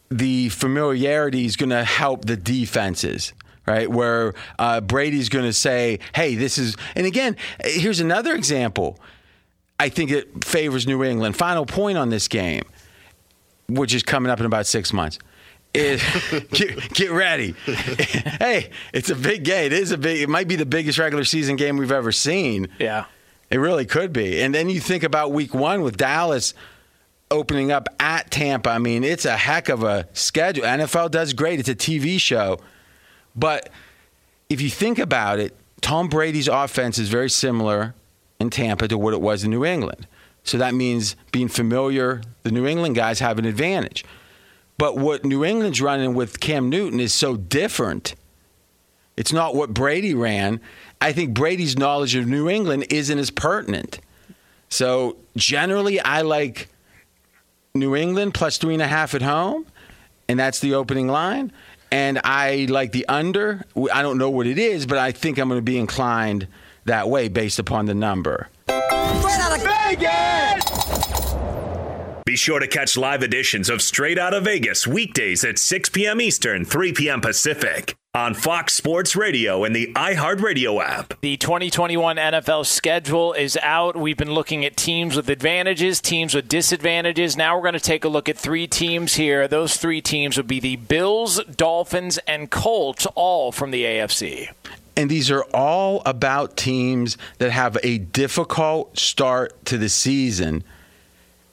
the 0.10 0.50
familiarity 0.50 1.46
is 1.46 1.56
going 1.56 1.70
to 1.70 1.84
help 1.84 2.26
the 2.26 2.38
defenses. 2.38 3.34
Right, 3.68 3.90
where 3.90 4.34
uh, 4.58 4.82
Brady's 4.82 5.30
going 5.30 5.46
to 5.46 5.54
say, 5.54 6.00
"Hey, 6.16 6.34
this 6.34 6.58
is," 6.58 6.76
and 6.96 7.06
again, 7.06 7.38
here's 7.64 8.00
another 8.00 8.34
example. 8.34 9.00
I 9.80 9.90
think 9.90 10.10
it 10.10 10.44
favors 10.44 10.88
New 10.88 11.04
England. 11.04 11.38
Final 11.38 11.66
point 11.66 11.98
on 11.98 12.10
this 12.10 12.28
game, 12.28 12.64
which 13.70 13.94
is 13.94 14.02
coming 14.02 14.32
up 14.32 14.40
in 14.40 14.48
about 14.48 14.66
six 14.66 14.92
months. 14.92 15.20
Is 15.74 16.04
get, 16.52 16.94
get 16.94 17.12
ready. 17.12 17.56
hey, 17.66 18.72
it's 18.94 19.10
a 19.10 19.16
big 19.16 19.44
game. 19.44 19.68
It 19.68 19.74
is 19.74 19.92
a 19.92 19.98
big. 19.98 20.22
It 20.22 20.30
might 20.30 20.48
be 20.48 20.56
the 20.56 20.66
biggest 20.66 20.98
regular 20.98 21.24
season 21.24 21.56
game 21.56 21.78
we've 21.78 21.92
ever 21.92 22.12
seen. 22.12 22.68
Yeah. 22.80 23.06
It 23.50 23.58
really 23.58 23.86
could 23.86 24.14
be. 24.14 24.42
And 24.42 24.56
then 24.56 24.70
you 24.70 24.80
think 24.80 25.04
about 25.04 25.34
week 25.34 25.54
one 25.54 25.82
with 25.82 25.98
Dallas 25.98 26.54
opening 27.30 27.72
up 27.72 27.88
at 28.00 28.32
Tampa. 28.32 28.70
I 28.70 28.78
mean, 28.78 29.04
it's 29.04 29.26
a 29.26 29.36
heck 29.36 29.70
of 29.70 29.84
a 29.84 30.08
schedule. 30.14 30.64
NFL 30.64 31.12
does 31.12 31.34
great. 31.34 31.60
It's 31.60 31.70
a 31.70 31.76
TV 31.76 32.20
show. 32.20 32.60
But 33.36 33.70
if 34.50 34.62
you 34.62 34.70
think 34.70 35.00
about 35.00 35.40
it, 35.40 35.56
Tom 35.82 36.10
Brady's 36.10 36.48
offense 36.48 37.00
is 37.00 37.10
very 37.10 37.30
similar 37.30 37.96
in 38.40 38.50
Tampa 38.50 38.88
to 38.88 38.98
what 38.98 39.14
it 39.14 39.22
was 39.22 39.44
in 39.44 39.52
New 39.52 39.66
England. 39.66 40.08
So 40.44 40.58
that 40.58 40.74
means 40.74 41.16
being 41.32 41.48
familiar, 41.48 42.22
the 42.44 42.52
New 42.52 42.66
England 42.66 42.96
guys 42.96 43.20
have 43.20 43.40
an 43.40 43.46
advantage. 43.46 44.04
But 44.78 44.98
what 44.98 45.24
New 45.24 45.46
England's 45.46 45.82
running 45.82 46.16
with 46.16 46.40
Cam 46.40 46.70
Newton 46.70 47.00
is 47.00 47.14
so 47.14 47.38
different. 47.38 48.16
It's 49.16 49.32
not 49.32 49.54
what 49.54 49.74
Brady 49.74 50.16
ran. 50.16 50.60
I 51.00 51.14
think 51.14 51.34
Brady's 51.34 51.78
knowledge 51.78 52.16
of 52.16 52.28
New 52.28 52.50
England 52.50 52.88
isn't 52.90 53.20
as 53.20 53.30
pertinent. 53.30 54.00
So 54.70 55.18
generally, 55.36 56.00
I 56.00 56.22
like 56.22 56.70
New 57.76 57.96
England 57.96 58.34
plus 58.34 58.58
three 58.58 58.74
and 58.74 58.82
a 58.82 58.88
half 58.88 59.14
at 59.14 59.22
home, 59.22 59.68
and 60.28 60.40
that's 60.40 60.60
the 60.60 60.74
opening 60.74 61.08
line. 61.08 61.52
And 61.92 62.22
I 62.24 62.68
like 62.70 62.94
the 62.94 63.06
under. 63.08 63.66
I 63.92 64.02
don't 64.02 64.18
know 64.18 64.30
what 64.30 64.48
it 64.48 64.58
is, 64.58 64.86
but 64.86 64.98
I 64.98 65.12
think 65.12 65.38
I'm 65.38 65.50
going 65.50 65.58
to 65.60 65.64
be 65.64 65.78
inclined 65.78 66.48
that 66.86 67.10
way 67.10 67.28
based 67.28 67.60
upon 67.60 67.86
the 67.86 67.94
number. 67.94 68.48
Be 72.32 72.38
sure 72.38 72.60
to 72.60 72.68
catch 72.68 72.96
live 72.96 73.24
editions 73.24 73.70
of 73.70 73.82
Straight 73.82 74.18
Out 74.18 74.34
of 74.34 74.46
Vegas 74.46 74.88
weekdays 74.88 75.44
at 75.44 75.60
6 75.60 75.90
p.m. 75.90 76.22
Eastern, 76.22 76.64
3 76.64 76.94
p.m. 76.94 77.20
Pacific 77.20 77.98
on 78.16 78.34
Fox 78.34 78.74
Sports 78.74 79.18
Radio 79.18 79.66
and 79.66 79.76
the 79.76 79.92
iHeartRadio 79.96 80.82
app. 80.82 81.20
The 81.20 81.36
2021 81.36 82.16
NFL 82.16 82.66
schedule 82.68 83.34
is 83.34 83.58
out. 83.62 83.98
We've 83.98 84.16
been 84.16 84.32
looking 84.32 84.64
at 84.64 84.78
teams 84.78 85.18
with 85.18 85.30
advantages, 85.30 86.00
teams 86.00 86.34
with 86.34 86.48
disadvantages. 86.48 87.36
Now 87.36 87.58
we're 87.58 87.64
going 87.64 87.74
to 87.74 87.82
take 87.82 88.06
a 88.06 88.08
look 88.08 88.30
at 88.30 88.38
three 88.38 88.66
teams 88.66 89.16
here. 89.16 89.50
Those 89.50 89.76
three 89.76 90.00
teams 90.00 90.38
would 90.38 90.48
be 90.48 90.62
the 90.62 90.78
Bills, 90.78 91.44
Dolphins, 91.44 92.18
and 92.20 92.50
Colts, 92.50 93.06
all 93.08 93.52
from 93.52 93.72
the 93.72 93.84
AFC. 93.84 94.48
And 94.96 95.12
these 95.12 95.30
are 95.30 95.44
all 95.54 96.02
about 96.06 96.56
teams 96.56 97.18
that 97.40 97.52
have 97.52 97.78
a 97.84 97.98
difficult 97.98 98.98
start 98.98 99.66
to 99.66 99.78
the 99.78 99.90
season. 99.90 100.64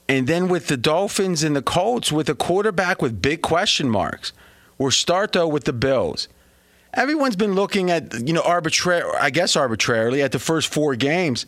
And 0.09 0.27
then 0.27 0.49
with 0.49 0.69
the 0.69 0.77
Dolphins 0.77 1.43
and 1.43 1.55
the 1.55 1.62
Colts, 1.62 2.11
with 2.11 2.29
a 2.29 2.35
quarterback 2.35 3.03
with 3.03 3.21
big 3.21 3.43
question 3.43 3.91
marks. 3.91 4.33
We'll 4.79 4.91
start 4.91 5.33
though 5.33 5.49
with 5.49 5.65
the 5.65 5.73
Bills. 5.73 6.29
Everyone's 6.95 7.37
been 7.37 7.55
looking 7.55 7.91
at, 7.91 8.27
you 8.27 8.33
know, 8.33 8.41
arbitrary, 8.41 9.03
I 9.21 9.31
guess 9.31 9.57
arbitrarily, 9.57 10.23
at 10.23 10.33
the 10.33 10.38
first 10.38 10.73
four 10.73 10.97
games. 10.97 11.45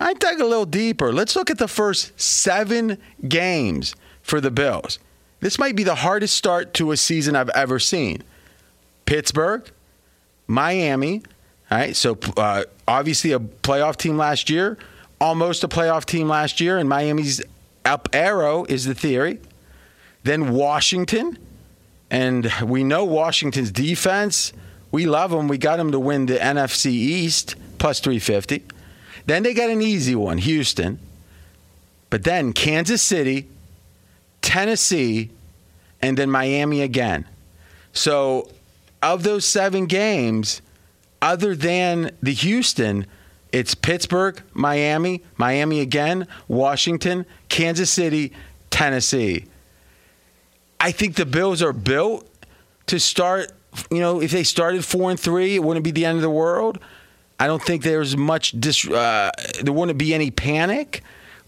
I 0.00 0.14
dug 0.14 0.40
a 0.40 0.46
little 0.46 0.64
deeper. 0.64 1.12
Let's 1.12 1.36
look 1.36 1.50
at 1.50 1.58
the 1.58 1.68
first 1.68 2.18
seven 2.18 2.98
games 3.28 3.94
for 4.22 4.40
the 4.40 4.50
Bills. 4.50 4.98
This 5.40 5.58
might 5.58 5.76
be 5.76 5.84
the 5.84 5.96
hardest 5.96 6.36
start 6.36 6.72
to 6.74 6.92
a 6.92 6.96
season 6.96 7.36
I've 7.36 7.50
ever 7.50 7.78
seen. 7.78 8.22
Pittsburgh, 9.04 9.70
Miami, 10.46 11.22
all 11.70 11.78
right, 11.78 11.96
so 11.96 12.18
uh, 12.36 12.64
obviously 12.86 13.32
a 13.32 13.38
playoff 13.38 13.96
team 13.96 14.16
last 14.16 14.50
year, 14.50 14.78
almost 15.20 15.64
a 15.64 15.68
playoff 15.68 16.04
team 16.04 16.28
last 16.28 16.60
year, 16.60 16.78
and 16.78 16.88
Miami's 16.88 17.42
up 17.84 18.08
arrow 18.12 18.64
is 18.64 18.84
the 18.84 18.94
theory. 18.94 19.40
Then 20.24 20.52
Washington, 20.52 21.38
and 22.10 22.52
we 22.64 22.84
know 22.84 23.04
Washington's 23.04 23.70
defense. 23.70 24.52
We 24.90 25.06
love 25.06 25.30
them. 25.30 25.48
We 25.48 25.58
got 25.58 25.76
them 25.76 25.92
to 25.92 25.98
win 25.98 26.26
the 26.26 26.36
NFC 26.36 26.86
East 26.86 27.56
plus 27.78 28.00
350. 28.00 28.62
Then 29.26 29.42
they 29.42 29.54
got 29.54 29.70
an 29.70 29.82
easy 29.82 30.14
one, 30.14 30.38
Houston. 30.38 30.98
But 32.10 32.24
then 32.24 32.52
Kansas 32.52 33.02
City, 33.02 33.48
Tennessee, 34.42 35.30
and 36.00 36.16
then 36.16 36.30
Miami 36.30 36.82
again. 36.82 37.26
So, 37.92 38.50
of 39.02 39.22
those 39.22 39.44
seven 39.44 39.86
games, 39.86 40.62
other 41.20 41.56
than 41.56 42.10
the 42.22 42.32
Houston, 42.32 43.06
it's 43.52 43.74
Pittsburgh, 43.74 44.42
Miami, 44.54 45.22
Miami 45.36 45.80
again, 45.80 46.26
Washington, 46.48 47.26
Kansas 47.48 47.90
City, 47.90 48.32
Tennessee. 48.70 49.44
I 50.80 50.90
think 50.90 51.14
the 51.14 51.26
Bills 51.26 51.62
are 51.62 51.72
built 51.72 52.28
to 52.86 52.98
start. 52.98 53.52
You 53.90 54.00
know, 54.00 54.20
if 54.20 54.30
they 54.30 54.42
started 54.42 54.84
four 54.84 55.10
and 55.10 55.20
three, 55.20 55.54
it 55.54 55.62
wouldn't 55.62 55.84
be 55.84 55.90
the 55.90 56.04
end 56.04 56.16
of 56.16 56.22
the 56.22 56.30
world. 56.30 56.78
I 57.38 57.46
don't 57.46 57.62
think 57.62 57.82
there's 57.82 58.16
much. 58.16 58.52
Dis, 58.52 58.88
uh, 58.88 59.30
there 59.62 59.72
wouldn't 59.72 59.98
be 59.98 60.14
any 60.14 60.30
panic. 60.30 61.02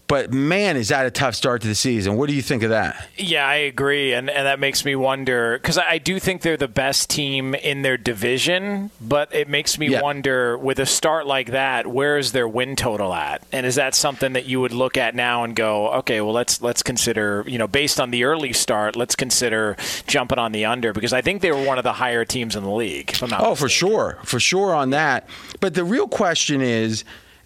But 0.07 0.31
man, 0.31 0.77
is 0.77 0.89
that 0.89 1.07
a 1.07 1.11
tough 1.11 1.33
start 1.33 1.63
to 1.63 1.67
the 1.67 1.73
season? 1.73 2.15
What 2.15 2.29
do 2.29 2.35
you 2.35 2.43
think 2.43 2.61
of 2.61 2.69
that? 2.69 3.07
Yeah, 3.17 3.47
I 3.47 3.55
agree, 3.55 4.13
and 4.13 4.29
and 4.29 4.45
that 4.45 4.59
makes 4.59 4.85
me 4.85 4.95
wonder 4.95 5.57
because 5.57 5.79
I 5.79 5.97
do 5.97 6.19
think 6.19 6.43
they're 6.43 6.57
the 6.57 6.67
best 6.67 7.09
team 7.09 7.55
in 7.55 7.81
their 7.81 7.97
division, 7.97 8.91
but 9.01 9.33
it 9.33 9.49
makes 9.49 9.79
me 9.79 9.87
Yeah. 9.89 10.01
wonder 10.01 10.59
with 10.59 10.77
a 10.77 10.85
start 10.85 11.25
like 11.25 11.51
that, 11.51 11.87
where 11.87 12.19
is 12.19 12.33
their 12.33 12.47
win 12.47 12.75
total 12.75 13.15
at, 13.15 13.41
and 13.51 13.65
is 13.65 13.75
that 13.75 13.95
something 13.95 14.33
that 14.33 14.45
you 14.45 14.61
would 14.61 14.73
look 14.73 14.95
at 14.95 15.15
now 15.15 15.43
and 15.43 15.55
go, 15.55 15.89
okay, 15.93 16.21
well 16.21 16.33
let's 16.33 16.61
let's 16.61 16.83
consider, 16.83 17.43
you 17.47 17.57
know, 17.57 17.67
based 17.67 17.99
on 17.99 18.11
the 18.11 18.25
early 18.25 18.53
start, 18.53 18.95
let's 18.95 19.15
consider 19.15 19.75
jumping 20.05 20.37
on 20.37 20.51
the 20.51 20.65
under 20.65 20.93
because 20.93 21.13
I 21.13 21.21
think 21.21 21.41
they 21.41 21.51
were 21.51 21.63
one 21.63 21.79
of 21.79 21.83
the 21.83 21.93
higher 21.93 22.25
teams 22.25 22.55
in 22.55 22.63
the 22.63 22.69
league. 22.71 23.09
if 23.11 23.23
I'm 23.23 23.29
not 23.31 23.41
Oh, 23.41 23.55
for 23.55 23.69
sure, 23.69 24.19
for 24.23 24.39
sure 24.39 24.75
on 24.75 24.91
that. 24.91 25.27
But 25.59 25.73
the 25.73 25.83
real 25.83 26.07
question 26.07 26.61
is, 26.61 27.03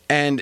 and 0.09 0.41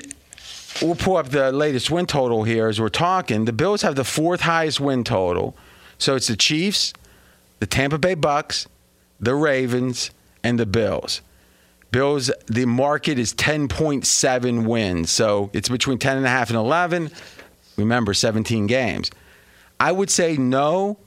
we'll 0.82 0.94
pull 0.94 1.16
up 1.16 1.28
the 1.30 1.52
latest 1.52 1.90
win 1.90 2.06
total 2.06 2.44
here 2.44 2.68
as 2.68 2.80
we're 2.80 2.88
talking. 2.88 3.44
The 3.44 3.52
Bills 3.52 3.82
have 3.82 3.96
the 3.96 4.04
fourth 4.04 4.42
highest 4.42 4.80
win 4.80 5.04
total, 5.04 5.56
so 5.98 6.14
it's 6.14 6.28
the 6.28 6.36
Chiefs, 6.36 6.92
the 7.60 7.66
Tampa 7.66 7.98
Bay 7.98 8.14
Bucks, 8.14 8.68
the 9.20 9.34
Ravens, 9.34 10.10
and 10.42 10.58
the 10.58 10.66
Bills. 10.66 11.20
Bills, 11.90 12.30
the 12.46 12.66
market 12.66 13.18
is 13.18 13.32
10.7 13.34 14.66
wins, 14.66 15.10
so 15.10 15.50
it's 15.52 15.68
between 15.68 15.98
10 15.98 16.18
and 16.18 16.26
a 16.26 16.28
half 16.28 16.50
and 16.50 16.58
11. 16.58 17.10
Remember, 17.76 18.12
17 18.12 18.66
games. 18.66 19.10
I 19.80 19.92
would 19.92 20.10
say 20.10 20.36
no, 20.36 20.98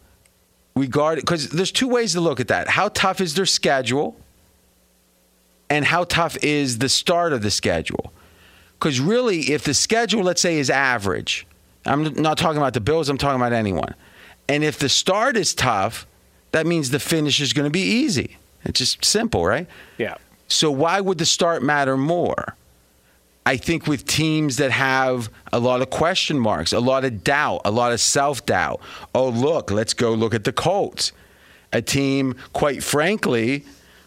regard 0.75 1.19
because 1.19 1.49
there's 1.49 1.71
two 1.71 1.87
ways 1.87 2.13
to 2.13 2.21
look 2.21 2.39
at 2.39 2.47
that. 2.47 2.67
How 2.67 2.87
tough 2.89 3.21
is 3.21 3.35
their 3.35 3.45
schedule? 3.45 4.15
and 5.71 5.85
how 5.85 6.03
tough 6.03 6.35
is 6.43 6.79
the 6.79 6.89
start 6.89 7.31
of 7.31 7.41
the 7.41 7.49
schedule? 7.49 8.11
Because 8.81 8.99
really, 8.99 9.51
if 9.51 9.63
the 9.63 9.75
schedule, 9.75 10.23
let's 10.23 10.41
say, 10.41 10.57
is 10.57 10.71
average, 10.71 11.45
I'm 11.85 12.13
not 12.15 12.39
talking 12.39 12.57
about 12.57 12.73
the 12.73 12.81
Bills, 12.81 13.09
I'm 13.09 13.17
talking 13.19 13.39
about 13.39 13.53
anyone. 13.53 13.93
And 14.49 14.63
if 14.63 14.79
the 14.79 14.89
start 14.89 15.37
is 15.37 15.53
tough, 15.53 16.07
that 16.51 16.65
means 16.65 16.89
the 16.89 16.99
finish 16.99 17.39
is 17.41 17.53
going 17.53 17.65
to 17.65 17.71
be 17.71 17.83
easy. 17.83 18.37
It's 18.65 18.79
just 18.79 19.05
simple, 19.05 19.45
right? 19.45 19.67
Yeah. 19.99 20.15
So 20.47 20.71
why 20.71 20.99
would 20.99 21.19
the 21.19 21.27
start 21.27 21.61
matter 21.61 21.95
more? 21.95 22.55
I 23.45 23.57
think 23.57 23.85
with 23.85 24.05
teams 24.05 24.57
that 24.57 24.71
have 24.71 25.29
a 25.53 25.59
lot 25.59 25.83
of 25.83 25.91
question 25.91 26.39
marks, 26.39 26.73
a 26.73 26.79
lot 26.79 27.05
of 27.05 27.23
doubt, 27.23 27.61
a 27.65 27.71
lot 27.71 27.91
of 27.91 28.01
self 28.01 28.47
doubt. 28.47 28.81
Oh, 29.13 29.29
look, 29.29 29.69
let's 29.69 29.93
go 29.93 30.15
look 30.15 30.33
at 30.33 30.43
the 30.43 30.53
Colts. 30.53 31.11
A 31.71 31.83
team, 31.83 32.35
quite 32.53 32.83
frankly, 32.83 33.63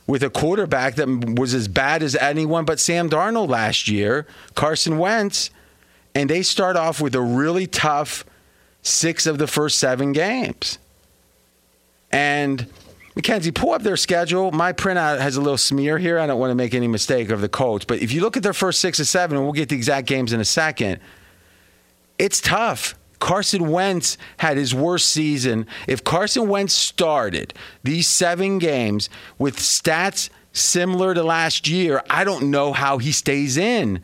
with 0.07 0.23
a 0.23 0.31
quarterback 0.31 0.97
that 0.97 1.09
was 1.39 1.55
as 1.55 1.69
bad 1.69 2.03
as 2.03 2.15
anyone 2.17 2.65
but 2.65 2.79
Sam 2.79 3.09
Darnold 3.09 3.49
last 3.49 3.89
year, 3.89 4.27
Carson 4.55 4.99
Wentz, 4.99 5.51
and 6.15 6.29
they 6.29 6.43
start 6.43 6.77
off 6.77 7.01
with 7.01 7.15
a 7.15 7.21
really 7.21 7.67
tough 7.67 8.25
six 8.83 9.27
of 9.27 9.39
the 9.39 9.47
first 9.47 9.79
seven 9.79 10.13
games. 10.13 10.79
And 12.13 12.67
Mackenzie, 13.17 13.51
pull 13.51 13.73
up 13.73 13.83
their 13.83 13.97
schedule. 13.97 14.51
My 14.53 14.73
printout 14.73 15.21
has 15.21 15.37
a 15.37 15.41
little 15.41 15.59
smear 15.59 15.99
here. 15.99 16.19
I 16.19 16.27
don't 16.27 16.39
want 16.39 16.51
to 16.51 16.55
make 16.55 16.75
any 16.75 16.89
mistake 16.89 17.31
of 17.31 17.41
the 17.41 17.49
Colts, 17.49 17.85
but 17.85 18.01
if 18.01 18.13
you 18.13 18.21
look 18.21 18.37
at 18.37 18.43
their 18.43 18.53
first 18.53 18.81
six 18.81 19.01
or 19.01 19.05
seven, 19.05 19.37
and 19.37 19.47
we'll 19.47 19.53
get 19.53 19.69
the 19.69 19.77
exact 19.77 20.07
games 20.07 20.33
in 20.33 20.41
a 20.41 20.45
second, 20.45 21.01
it's 22.19 22.41
tough. 22.41 22.95
Carson 23.19 23.71
Wentz 23.71 24.19
had 24.39 24.57
his 24.57 24.75
worst 24.75 25.09
season. 25.09 25.67
If 25.89 26.05
Carson 26.05 26.49
Wentz 26.49 26.75
started 26.75 27.55
these 27.83 28.07
seven 28.07 28.59
games 28.59 29.09
with 29.39 29.57
stats 29.57 30.31
similar 30.53 31.15
to 31.15 31.23
last 31.23 31.69
year, 31.69 32.03
I 32.11 32.25
don't 32.25 32.51
know 32.51 32.73
how 32.73 32.99
he 32.99 33.13
stays 33.13 33.57
in. 33.57 34.03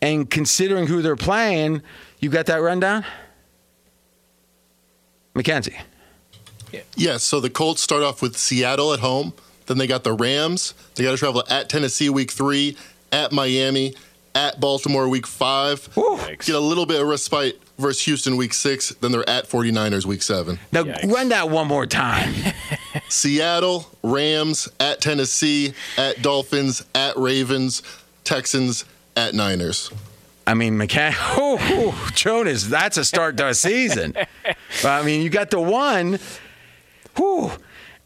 And 0.00 0.28
considering 0.28 0.86
who 0.86 1.02
they're 1.02 1.16
playing, 1.16 1.82
you 2.18 2.28
got 2.28 2.46
that 2.46 2.56
rundown? 2.56 3.04
Mackenzie. 5.34 5.78
Yes, 6.96 7.22
so 7.22 7.40
the 7.40 7.50
Colts 7.50 7.82
start 7.82 8.02
off 8.02 8.22
with 8.22 8.36
Seattle 8.36 8.92
at 8.92 9.00
home. 9.00 9.34
Then 9.66 9.78
they 9.78 9.86
got 9.86 10.04
the 10.04 10.12
Rams. 10.12 10.74
They 10.94 11.04
got 11.04 11.12
to 11.12 11.16
travel 11.16 11.44
at 11.48 11.68
Tennessee 11.68 12.08
week 12.08 12.30
three, 12.30 12.76
at 13.12 13.30
Miami, 13.30 13.94
at 14.34 14.58
Baltimore 14.60 15.08
week 15.08 15.26
five. 15.26 15.88
Get 15.94 16.56
a 16.56 16.60
little 16.60 16.86
bit 16.86 17.00
of 17.00 17.06
respite 17.06 17.60
versus 17.82 18.02
Houston 18.04 18.36
week 18.36 18.54
six. 18.54 18.90
Then 18.90 19.12
they're 19.12 19.28
at 19.28 19.48
49ers 19.48 20.06
week 20.06 20.22
seven. 20.22 20.58
Now 20.72 20.84
Yikes. 20.84 21.12
run 21.12 21.28
that 21.28 21.50
one 21.50 21.68
more 21.68 21.86
time. 21.86 22.34
Seattle, 23.08 23.90
Rams, 24.02 24.68
at 24.80 25.00
Tennessee, 25.00 25.74
at 25.98 26.22
Dolphins, 26.22 26.84
at 26.94 27.16
Ravens, 27.16 27.82
Texans, 28.24 28.84
at 29.16 29.34
Niners. 29.34 29.90
I 30.46 30.54
mean, 30.54 30.76
McCann, 30.78 31.14
oh, 31.36 31.58
oh, 31.60 32.10
Jonas, 32.14 32.66
that's 32.68 32.96
a 32.96 33.04
start 33.04 33.36
to 33.36 33.48
a 33.48 33.54
season. 33.54 34.14
I 34.84 35.02
mean, 35.02 35.22
you 35.22 35.30
got 35.30 35.50
the 35.50 35.60
one. 35.60 36.18
Whew. 37.16 37.52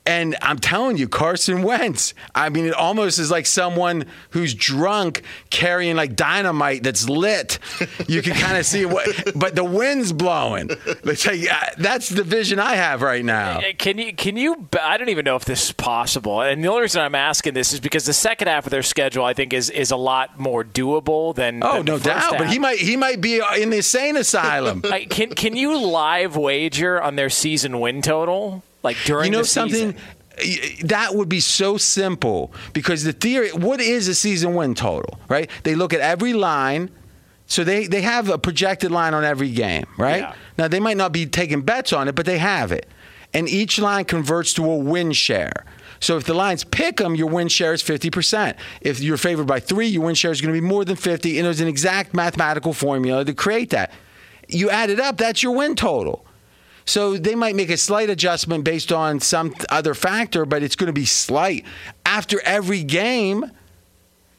And 0.06 0.36
I'm 0.40 0.58
telling 0.58 0.96
you, 0.96 1.08
Carson 1.08 1.62
Wentz, 1.62 2.14
I 2.34 2.48
mean, 2.48 2.66
it 2.66 2.74
almost 2.74 3.18
is 3.18 3.30
like 3.30 3.44
someone 3.44 4.04
who's 4.30 4.54
drunk 4.54 5.22
carrying 5.50 5.96
like 5.96 6.14
dynamite 6.14 6.84
that's 6.84 7.08
lit. 7.08 7.58
You 8.06 8.22
can 8.22 8.34
kind 8.34 8.56
of 8.56 8.64
see 8.64 8.86
what, 8.86 9.08
but 9.34 9.56
the 9.56 9.64
wind's 9.64 10.12
blowing. 10.12 10.70
It's 10.70 11.26
like, 11.26 11.50
uh, 11.50 11.70
that's 11.78 12.08
the 12.08 12.22
vision 12.22 12.60
I 12.60 12.74
have 12.74 13.02
right 13.02 13.24
now. 13.24 13.60
Can 13.78 13.98
you, 13.98 14.14
can 14.14 14.36
you, 14.36 14.68
I 14.80 14.96
don't 14.96 15.08
even 15.08 15.24
know 15.24 15.36
if 15.36 15.44
this 15.44 15.66
is 15.66 15.72
possible. 15.72 16.40
And 16.40 16.62
the 16.62 16.68
only 16.68 16.82
reason 16.82 17.02
I'm 17.02 17.14
asking 17.14 17.54
this 17.54 17.72
is 17.72 17.80
because 17.80 18.06
the 18.06 18.12
second 18.12 18.48
half 18.48 18.66
of 18.66 18.70
their 18.70 18.82
schedule, 18.82 19.24
I 19.24 19.34
think, 19.34 19.52
is, 19.52 19.70
is 19.70 19.90
a 19.90 19.96
lot 19.96 20.38
more 20.38 20.62
doable 20.62 21.34
than. 21.34 21.62
Oh, 21.64 21.78
than 21.78 21.86
no 21.86 21.98
doubt. 21.98 22.22
Half. 22.22 22.38
But 22.38 22.48
he 22.48 22.58
might, 22.58 22.78
he 22.78 22.96
might 22.96 23.20
be 23.20 23.42
in 23.58 23.70
the 23.70 23.78
insane 23.78 24.16
asylum. 24.16 24.82
can, 25.10 25.30
can 25.30 25.56
you 25.56 25.76
live 25.78 26.36
wager 26.36 27.00
on 27.00 27.16
their 27.16 27.30
season 27.30 27.80
win 27.80 28.02
total? 28.02 28.62
Like 28.82 28.96
during 29.04 29.32
you 29.32 29.38
know 29.38 29.42
something 29.42 29.96
season? 30.38 30.88
that 30.88 31.14
would 31.14 31.28
be 31.28 31.40
so 31.40 31.76
simple 31.76 32.52
because 32.72 33.02
the 33.04 33.12
theory 33.12 33.50
what 33.52 33.80
is 33.80 34.06
a 34.06 34.14
season 34.14 34.54
win 34.54 34.74
total 34.74 35.18
right 35.28 35.50
they 35.62 35.74
look 35.74 35.94
at 35.94 36.00
every 36.00 36.34
line 36.34 36.90
so 37.46 37.64
they, 37.64 37.86
they 37.86 38.02
have 38.02 38.28
a 38.28 38.36
projected 38.38 38.90
line 38.90 39.14
on 39.14 39.24
every 39.24 39.50
game 39.50 39.86
right 39.96 40.20
Yeah. 40.20 40.34
now 40.58 40.68
they 40.68 40.78
might 40.78 40.98
not 40.98 41.10
be 41.12 41.24
taking 41.26 41.62
bets 41.62 41.92
on 41.92 42.06
it 42.06 42.14
but 42.14 42.26
they 42.26 42.36
have 42.38 42.70
it 42.70 42.86
and 43.32 43.48
each 43.48 43.78
line 43.78 44.04
converts 44.04 44.52
to 44.54 44.64
a 44.70 44.76
win 44.76 45.12
share 45.12 45.64
so 46.00 46.18
if 46.18 46.24
the 46.24 46.34
lines 46.34 46.62
pick 46.62 46.98
them, 46.98 47.14
your 47.14 47.28
win 47.28 47.48
share 47.48 47.72
is 47.72 47.82
50%. 47.82 48.54
If 48.82 49.00
you're 49.00 49.16
favored 49.16 49.46
by 49.46 49.60
three, 49.60 49.86
your 49.86 50.02
win 50.02 50.14
share 50.14 50.30
is 50.30 50.42
going 50.42 50.54
to 50.54 50.60
be 50.60 50.64
more 50.64 50.84
than 50.84 50.94
50. 50.94 51.38
And 51.38 51.46
there's 51.46 51.60
an 51.62 51.68
exact 51.68 52.12
mathematical 52.12 52.74
formula 52.74 53.24
to 53.24 53.32
create 53.32 53.70
that. 53.70 53.92
You 54.46 54.68
add 54.68 54.90
it 54.90 55.00
up, 55.00 55.16
that's 55.16 55.42
your 55.42 55.52
win 55.52 55.74
total. 55.74 56.25
So 56.86 57.16
they 57.16 57.34
might 57.34 57.56
make 57.56 57.68
a 57.70 57.76
slight 57.76 58.10
adjustment 58.10 58.62
based 58.64 58.92
on 58.92 59.18
some 59.20 59.54
other 59.70 59.92
factor, 59.92 60.46
but 60.46 60.62
it's 60.62 60.76
going 60.76 60.86
to 60.86 60.92
be 60.92 61.04
slight. 61.04 61.64
After 62.04 62.40
every 62.42 62.84
game, 62.84 63.50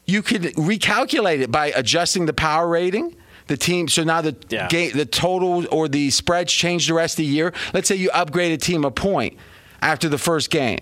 you 0.06 0.22
could 0.22 0.42
recalculate 0.54 1.40
it 1.40 1.50
by 1.52 1.66
adjusting 1.66 2.24
the 2.26 2.32
power 2.32 2.66
rating. 2.66 3.14
The 3.48 3.56
team, 3.56 3.88
so 3.88 4.02
now 4.04 4.20
the 4.20 4.36
Yeah. 4.50 4.68
game, 4.68 4.92
the 4.94 5.06
total 5.06 5.66
or 5.70 5.88
the 5.88 6.10
spreads 6.10 6.52
change 6.52 6.86
the 6.86 6.94
rest 6.94 7.14
of 7.14 7.18
the 7.18 7.24
year. 7.26 7.52
Let's 7.72 7.88
say 7.88 7.96
you 7.96 8.10
upgrade 8.10 8.52
a 8.52 8.58
team 8.58 8.84
a 8.84 8.90
point 8.90 9.38
after 9.80 10.08
the 10.08 10.18
first 10.18 10.50
game. 10.50 10.80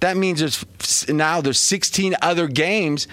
That 0.00 0.16
means 0.18 0.40
there's 0.40 1.08
now 1.08 1.40
there's 1.40 1.60
16 1.60 2.14
other 2.20 2.48
games 2.48 3.06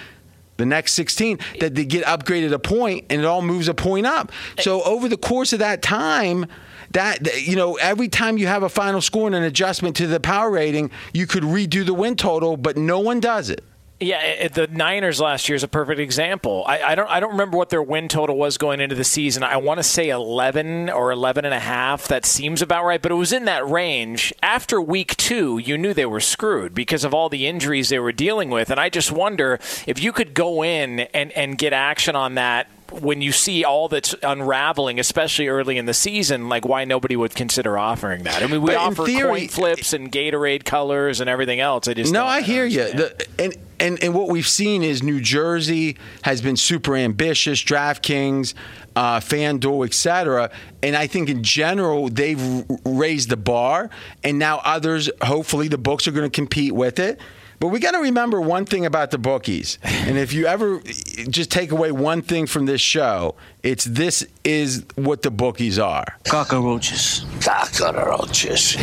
the 0.57 0.65
next 0.65 0.91
16 0.93 1.39
that 1.61 1.75
they 1.75 1.85
get 1.85 2.03
upgraded 2.03 2.51
a 2.51 2.59
point 2.59 3.05
and 3.09 3.21
it 3.21 3.25
all 3.25 3.41
moves 3.41 3.69
a 3.69 3.73
point 3.73 4.05
up. 4.05 4.33
So 4.59 4.81
over 4.83 5.07
the 5.07 5.15
course 5.15 5.53
of 5.53 5.59
that 5.59 5.81
time, 5.81 6.45
that 6.91 7.45
you 7.45 7.55
know, 7.55 7.75
every 7.75 8.07
time 8.07 8.37
you 8.37 8.47
have 8.47 8.63
a 8.63 8.69
final 8.69 9.01
score 9.01 9.27
and 9.27 9.35
an 9.35 9.43
adjustment 9.43 9.95
to 9.97 10.07
the 10.07 10.19
power 10.19 10.49
rating, 10.49 10.91
you 11.13 11.27
could 11.27 11.43
redo 11.43 11.85
the 11.85 11.93
win 11.93 12.15
total, 12.15 12.57
but 12.57 12.77
no 12.77 12.99
one 12.99 13.19
does 13.19 13.49
it. 13.49 13.63
Yeah, 14.01 14.47
the 14.47 14.67
Niners 14.67 15.19
last 15.19 15.49
year 15.49 15.57
is 15.57 15.63
a 15.63 15.67
perfect 15.67 15.99
example. 15.99 16.63
I, 16.65 16.81
I 16.81 16.95
don't 16.95 17.09
I 17.09 17.19
don't 17.19 17.31
remember 17.31 17.57
what 17.57 17.69
their 17.69 17.83
win 17.83 18.07
total 18.07 18.37
was 18.37 18.57
going 18.57 18.79
into 18.79 18.95
the 18.95 19.03
season. 19.03 19.43
I 19.43 19.57
want 19.57 19.79
to 19.79 19.83
say 19.83 20.07
11 20.09 20.89
or 20.89 21.11
11 21.11 21.43
and 21.43 21.53
a 21.53 21.59
half. 21.59 22.07
That 22.07 22.25
seems 22.25 22.61
about 22.61 22.85
right, 22.85 23.01
but 23.01 23.11
it 23.11 23.15
was 23.15 23.33
in 23.33 23.43
that 23.45 23.67
range. 23.69 24.33
After 24.41 24.79
week 24.81 25.17
2, 25.17 25.57
you 25.57 25.77
knew 25.77 25.93
they 25.93 26.05
were 26.05 26.21
screwed 26.21 26.73
because 26.73 27.03
of 27.03 27.13
all 27.13 27.27
the 27.27 27.45
injuries 27.45 27.89
they 27.89 27.99
were 27.99 28.13
dealing 28.13 28.49
with, 28.49 28.69
and 28.69 28.79
I 28.79 28.87
just 28.87 29.11
wonder 29.11 29.59
if 29.85 30.01
you 30.01 30.13
could 30.13 30.33
go 30.33 30.63
in 30.63 31.01
and 31.01 31.33
and 31.33 31.57
get 31.57 31.73
action 31.73 32.15
on 32.15 32.35
that 32.35 32.67
when 33.01 33.21
you 33.21 33.33
see 33.33 33.65
all 33.65 33.89
that's 33.89 34.15
unraveling, 34.23 34.97
especially 34.99 35.47
early 35.49 35.77
in 35.77 35.85
the 35.87 35.93
season, 35.93 36.47
like 36.47 36.65
why 36.65 36.85
nobody 36.85 37.15
would 37.17 37.35
consider 37.35 37.77
offering 37.77 38.23
that. 38.23 38.41
I 38.41 38.47
mean, 38.47 38.61
we 38.61 38.67
But 38.71 38.77
offer 38.77 39.05
theory- 39.05 39.41
coin 39.41 39.47
flips 39.49 39.91
and 39.93 40.09
Gatorade 40.11 40.63
colors 40.65 41.19
and 41.19 41.29
everything 41.29 41.59
else. 41.59 41.87
I 41.87 41.93
just 41.93 42.11
No, 42.13 42.21
don't- 42.21 42.29
I 42.29 42.41
hear 42.41 42.65
you. 42.65 42.91
The, 42.91 43.27
and, 43.37 43.55
and 43.79 44.01
and 44.03 44.13
what 44.13 44.29
we've 44.29 44.47
seen 44.47 44.83
is 44.83 45.03
New 45.03 45.21
Jersey 45.21 45.97
has 46.23 46.41
been 46.41 46.57
super 46.57 46.95
ambitious, 46.95 47.63
DraftKings, 47.63 48.53
uh, 48.95 49.19
FanDuel, 49.19 49.85
etc. 49.85 50.51
And 50.83 50.95
I 50.95 51.07
think 51.07 51.29
in 51.29 51.43
general 51.43 52.09
they've 52.09 52.65
raised 52.85 53.29
the 53.29 53.37
bar, 53.37 53.89
and 54.23 54.39
now 54.39 54.61
others, 54.63 55.09
hopefully, 55.21 55.67
the 55.67 55.77
books 55.77 56.07
are 56.07 56.11
going 56.11 56.29
to 56.29 56.35
compete 56.35 56.73
with 56.73 56.99
it. 56.99 57.19
But 57.59 57.67
we 57.67 57.79
got 57.79 57.91
to 57.91 57.99
remember 57.99 58.39
one 58.39 58.65
thing 58.65 58.85
about 58.85 59.11
the 59.11 59.17
bookies. 59.17 59.79
And 59.83 60.17
if 60.17 60.31
you 60.31 60.47
ever 60.47 60.79
just 60.79 61.51
take 61.51 61.71
away 61.71 61.91
one 61.91 62.21
thing 62.21 62.47
from 62.47 62.65
this 62.65 62.79
show, 62.79 63.35
it's 63.63 63.83
this 63.83 64.25
is 64.45 64.85
what 64.95 65.23
the 65.23 65.31
bookies 65.31 65.77
are. 65.77 66.05
Cockroaches. 66.23 67.25
Cockroaches. 67.41 68.75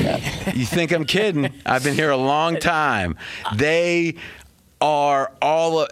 You 0.55 0.67
think 0.67 0.93
I'm 0.93 1.07
kidding? 1.07 1.55
I've 1.65 1.85
been 1.85 1.95
here 1.95 2.11
a 2.11 2.19
long 2.19 2.59
time. 2.59 3.17
They 3.55 4.17
are 4.81 5.33
all. 5.41 5.87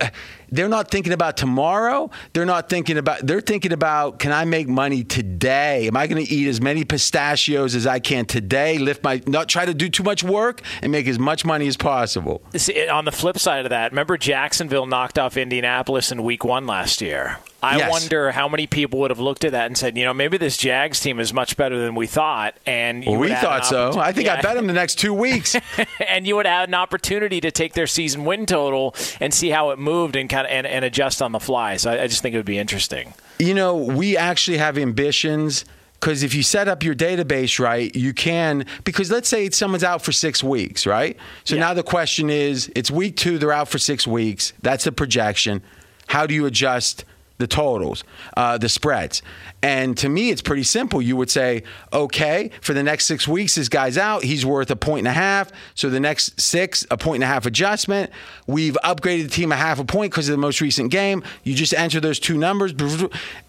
They're 0.51 0.69
not 0.69 0.91
thinking 0.91 1.13
about 1.13 1.37
tomorrow. 1.37 2.11
They're 2.33 2.45
not 2.45 2.69
thinking 2.69 2.97
about. 2.99 3.27
They're 3.27 3.41
thinking 3.41 3.73
about 3.73 4.19
can 4.19 4.33
I 4.33 4.45
make 4.45 4.69
money 4.69 5.03
today? 5.03 5.87
Am 5.87 5.97
I 5.97 6.07
going 6.07 6.25
to 6.25 6.33
eat 6.33 6.49
as 6.49 6.61
many 6.61 6.85
pistachios 6.85 7.75
as 7.75 7.87
I 7.87 7.99
can 7.99 8.27
today? 8.27 8.79
Lift 8.79 9.03
my 9.03 9.23
not 9.27 9.49
try 9.49 9.65
to 9.65 9.75
do 9.75 9.89
too 9.89 10.03
much 10.03 10.23
work 10.23 10.61
and 10.83 10.93
make 10.93 11.07
as 11.07 11.19
much 11.19 11.45
money 11.45 11.67
as 11.67 11.77
possible. 11.77 12.43
See, 12.57 12.89
on 12.89 13.05
the 13.05 13.13
flip 13.13 13.39
side 13.39 13.67
of 13.67 13.71
that, 13.71 13.93
remember 13.93 14.17
Jacksonville 14.17 14.87
knocked 14.87 15.19
off 15.19 15.37
Indianapolis 15.37 16.13
in 16.13 16.23
week 16.23 16.45
one 16.45 16.67
last 16.67 17.01
year. 17.01 17.39
I 17.65 17.79
Yes. 17.79 17.91
wonder 17.91 18.31
how 18.31 18.49
many 18.49 18.67
people 18.67 19.01
would 19.01 19.11
have 19.11 19.19
looked 19.21 19.45
at 19.45 19.53
that 19.53 19.67
and 19.67 19.77
said, 19.79 19.97
you 19.97 20.05
know, 20.05 20.15
maybe 20.15 20.37
this 20.39 20.57
Jags 20.57 21.01
team 21.01 21.19
is 21.19 21.33
much 21.33 21.57
better 21.57 21.79
than 21.79 21.95
we 21.95 22.07
thought. 22.07 22.55
And 22.67 23.05
Well, 23.07 23.17
we 23.17 23.29
thought 23.35 23.67
so. 23.67 23.99
I 23.99 24.13
think 24.13 24.29
I 24.29 24.41
bet 24.41 24.55
them 24.57 24.67
the 24.67 24.73
next 24.73 24.97
two 24.97 25.15
weeks. 25.15 25.57
and 26.09 26.27
you 26.27 26.37
would 26.37 26.47
have 26.47 26.69
an 26.69 26.75
opportunity 26.75 27.41
to 27.41 27.51
take 27.51 27.73
their 27.75 27.87
season 27.87 28.25
win 28.25 28.47
total 28.47 28.95
and 29.21 29.33
see 29.33 29.51
how 29.51 29.71
it 29.71 29.79
moved 29.79 30.17
and 30.17 30.29
kind 30.29 30.47
of 30.47 30.53
and, 30.53 30.67
and 30.67 30.85
adjust 30.85 31.23
on 31.23 31.33
the 31.33 31.41
fly. 31.41 31.77
So 31.77 31.91
I, 31.91 32.03
I 32.03 32.07
just 32.07 32.23
think 32.23 32.35
it 32.35 32.39
would 32.39 32.47
be 32.47 32.59
interesting. 32.59 33.15
You 33.39 33.55
know, 33.55 33.75
we 33.77 34.17
actually 34.17 34.59
have 34.59 34.77
ambitions 34.79 35.65
because 36.01 36.23
if 36.23 36.35
you 36.35 36.43
set 36.43 36.69
up 36.69 36.83
your 36.83 36.95
database 36.95 37.59
right, 37.59 37.95
you 37.97 38.13
can. 38.13 38.67
Because 38.85 39.11
let's 39.11 39.29
say 39.29 39.49
someone's 39.51 39.85
out 39.85 40.03
for 40.03 40.13
six 40.13 40.45
weeks, 40.45 40.87
right? 40.87 41.17
So 41.45 41.55
Yeah. 41.55 41.63
now 41.63 41.75
the 41.75 41.83
question 41.83 42.29
is 42.29 42.71
it's 42.77 42.91
week 42.91 43.17
two, 43.17 43.39
they're 43.39 43.53
out 43.53 43.69
for 43.69 43.79
six 43.79 44.07
weeks. 44.07 44.53
That's 44.61 44.85
the 44.85 44.93
projection. 44.93 45.63
How 46.09 46.27
do 46.27 46.35
you 46.35 46.45
adjust 46.45 47.05
the 47.39 47.47
totals, 47.47 48.05
uh, 48.37 48.59
the 48.59 48.69
spreads? 48.69 49.23
And 49.63 49.97
to 49.99 50.09
me, 50.09 50.31
it's 50.31 50.43
pretty 50.43 50.63
simple. 50.63 51.01
You 51.01 51.17
would 51.17 51.31
say, 51.31 51.63
okay, 51.93 52.51
for 52.61 52.75
the 52.75 52.83
next 52.83 53.07
six 53.07 53.27
weeks, 53.27 53.55
this 53.55 53.69
guy's 53.69 53.97
out. 53.97 54.23
He's 54.23 54.45
worth 54.45 54.71
a 54.71 54.77
point 54.77 55.01
and 55.01 55.09
a 55.09 55.13
half. 55.13 55.51
So 55.75 55.91
the 55.91 56.01
next 56.01 56.41
six, 56.41 56.87
a 56.91 56.97
point 56.97 57.17
and 57.17 57.25
a 57.25 57.29
half 57.29 57.47
adjustment. 57.47 58.11
We've 58.47 58.77
upgraded 58.85 59.25
the 59.25 59.31
team 59.31 59.53
a 59.53 59.57
half 59.57 59.79
a 59.79 59.85
point 59.85 60.13
because 60.13 60.29
of 60.29 60.33
the 60.33 60.39
most 60.39 60.61
recent 60.61 60.91
game. 60.91 61.23
You 61.43 61.55
just 61.55 61.75
enter 61.75 62.01
those 62.01 62.19
two 62.19 62.37
numbers, 62.37 62.73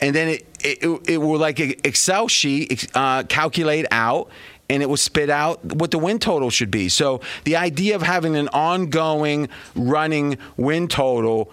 and 0.02 0.16
then 0.16 0.30
it 0.30 0.48
it, 0.62 1.10
it 1.10 1.18
will 1.18 1.38
like 1.38 1.60
Excel 1.60 2.28
sheet 2.28 2.88
uh, 2.96 3.24
calculate 3.24 3.86
out. 3.92 4.30
And 4.68 4.82
it 4.82 4.88
will 4.88 4.98
spit 4.98 5.30
out 5.30 5.64
what 5.76 5.92
the 5.92 6.00
win 6.00 6.18
total 6.18 6.50
should 6.50 6.72
be. 6.72 6.90
So 6.90 7.22
the 7.44 7.56
idea 7.56 7.96
of 7.96 8.02
having 8.02 8.36
an 8.36 8.48
ongoing 8.48 9.48
running 9.76 10.40
win 10.58 10.88
total 10.88 11.52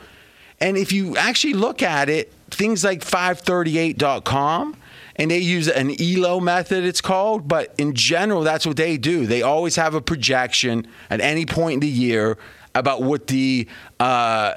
and 0.63 0.77
if 0.79 0.93
you 0.93 1.17
actually 1.19 1.53
look 1.55 1.83
at 1.83 2.09
it, 2.09 2.33
things 2.51 2.83
like 2.85 3.03
538.com, 3.05 4.77
and 5.17 5.31
they 5.31 5.39
use 5.39 5.69
an 5.69 5.95
ELO 6.01 6.41
method, 6.41 6.85
it's 6.85 7.01
called, 7.01 7.47
but 7.49 7.75
in 7.77 7.95
general, 7.95 8.43
that's 8.43 8.67
what 8.67 8.77
they 8.77 8.97
do. 8.97 9.27
They 9.27 9.43
always 9.43 9.77
have 9.77 9.95
a 9.95 10.01
projection 10.01 10.87
at 11.11 11.21
any 11.21 11.45
point 11.45 11.75
in 11.75 11.81
the 11.81 11.89
year 11.89 12.39
about 12.75 13.03
what 13.03 13.27
the 13.27 13.69
uh, 14.01 14.55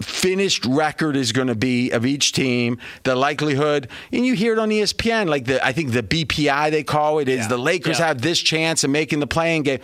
finished 0.00 0.64
record 0.66 1.14
is 1.16 1.30
going 1.30 1.46
to 1.46 1.54
be 1.54 1.90
of 1.92 2.04
each 2.04 2.32
team, 2.32 2.78
the 3.04 3.14
likelihood, 3.14 3.88
and 4.12 4.26
you 4.26 4.34
hear 4.34 4.52
it 4.52 4.58
on 4.58 4.70
ESPN, 4.70 5.28
like 5.28 5.44
the 5.44 5.64
I 5.64 5.72
think 5.72 5.92
the 5.92 6.02
BPI 6.02 6.70
they 6.72 6.82
call 6.82 7.20
it 7.20 7.28
is 7.28 7.42
Yeah. 7.42 7.48
the 7.48 7.58
Lakers 7.58 8.00
Yeah. 8.00 8.08
have 8.08 8.20
this 8.20 8.40
chance 8.40 8.82
of 8.82 8.90
making 8.90 9.20
the 9.20 9.28
play-in 9.28 9.62
game. 9.62 9.78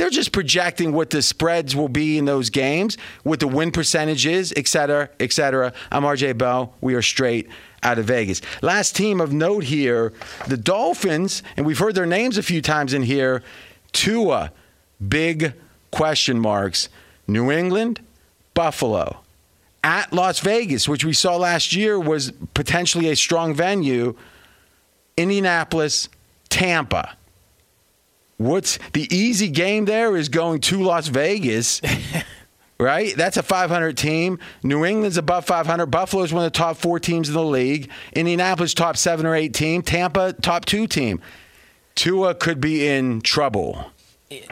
They're 0.00 0.08
just 0.08 0.32
projecting 0.32 0.94
what 0.94 1.10
the 1.10 1.20
spreads 1.20 1.76
will 1.76 1.90
be 1.90 2.16
in 2.16 2.24
those 2.24 2.48
games, 2.48 2.96
what 3.22 3.38
the 3.38 3.46
win 3.46 3.70
percentage 3.70 4.24
is, 4.24 4.50
et 4.56 4.66
cetera, 4.66 5.10
et 5.20 5.30
cetera. 5.30 5.74
I'm 5.92 6.04
RJ 6.04 6.38
Bell. 6.38 6.72
We 6.80 6.94
are 6.94 7.02
straight 7.02 7.50
out 7.82 7.98
of 7.98 8.06
Vegas. 8.06 8.40
Last 8.62 8.96
team 8.96 9.20
of 9.20 9.34
note 9.34 9.64
here, 9.64 10.14
the 10.46 10.56
Dolphins, 10.56 11.42
and 11.54 11.66
we've 11.66 11.78
heard 11.78 11.94
their 11.96 12.06
names 12.06 12.38
a 12.38 12.42
few 12.42 12.62
times 12.62 12.94
in 12.94 13.02
here. 13.02 13.42
Tua, 13.92 14.52
big 15.06 15.52
question 15.90 16.40
marks. 16.40 16.88
New 17.26 17.50
England, 17.50 18.00
Buffalo. 18.54 19.18
At 19.84 20.14
Las 20.14 20.40
Vegas, 20.40 20.88
which 20.88 21.04
we 21.04 21.12
saw 21.12 21.36
last 21.36 21.74
year 21.74 22.00
was 22.00 22.32
potentially 22.54 23.10
a 23.10 23.16
strong 23.16 23.54
venue. 23.54 24.16
Indianapolis, 25.18 26.08
Tampa. 26.48 27.18
What's 28.40 28.78
the 28.94 29.06
easy 29.14 29.48
game 29.48 29.84
there 29.84 30.16
is 30.16 30.30
going 30.30 30.62
to 30.62 30.82
Las 30.82 31.08
Vegas, 31.08 31.82
right? 32.80 33.14
That's 33.14 33.36
a 33.36 33.42
500 33.42 33.98
team. 33.98 34.38
New 34.62 34.82
England's 34.86 35.18
above 35.18 35.44
500. 35.44 35.84
Buffalo's 35.84 36.32
one 36.32 36.46
of 36.46 36.50
the 36.50 36.56
top 36.58 36.78
four 36.78 36.98
teams 36.98 37.28
in 37.28 37.34
the 37.34 37.44
league. 37.44 37.90
Indianapolis, 38.14 38.72
top 38.72 38.96
seven 38.96 39.26
or 39.26 39.34
eight 39.34 39.52
team. 39.52 39.82
Tampa, 39.82 40.32
top 40.32 40.64
two 40.64 40.86
team. 40.86 41.20
Tua 41.96 42.34
could 42.34 42.62
be 42.62 42.88
in 42.88 43.20
trouble. 43.20 43.92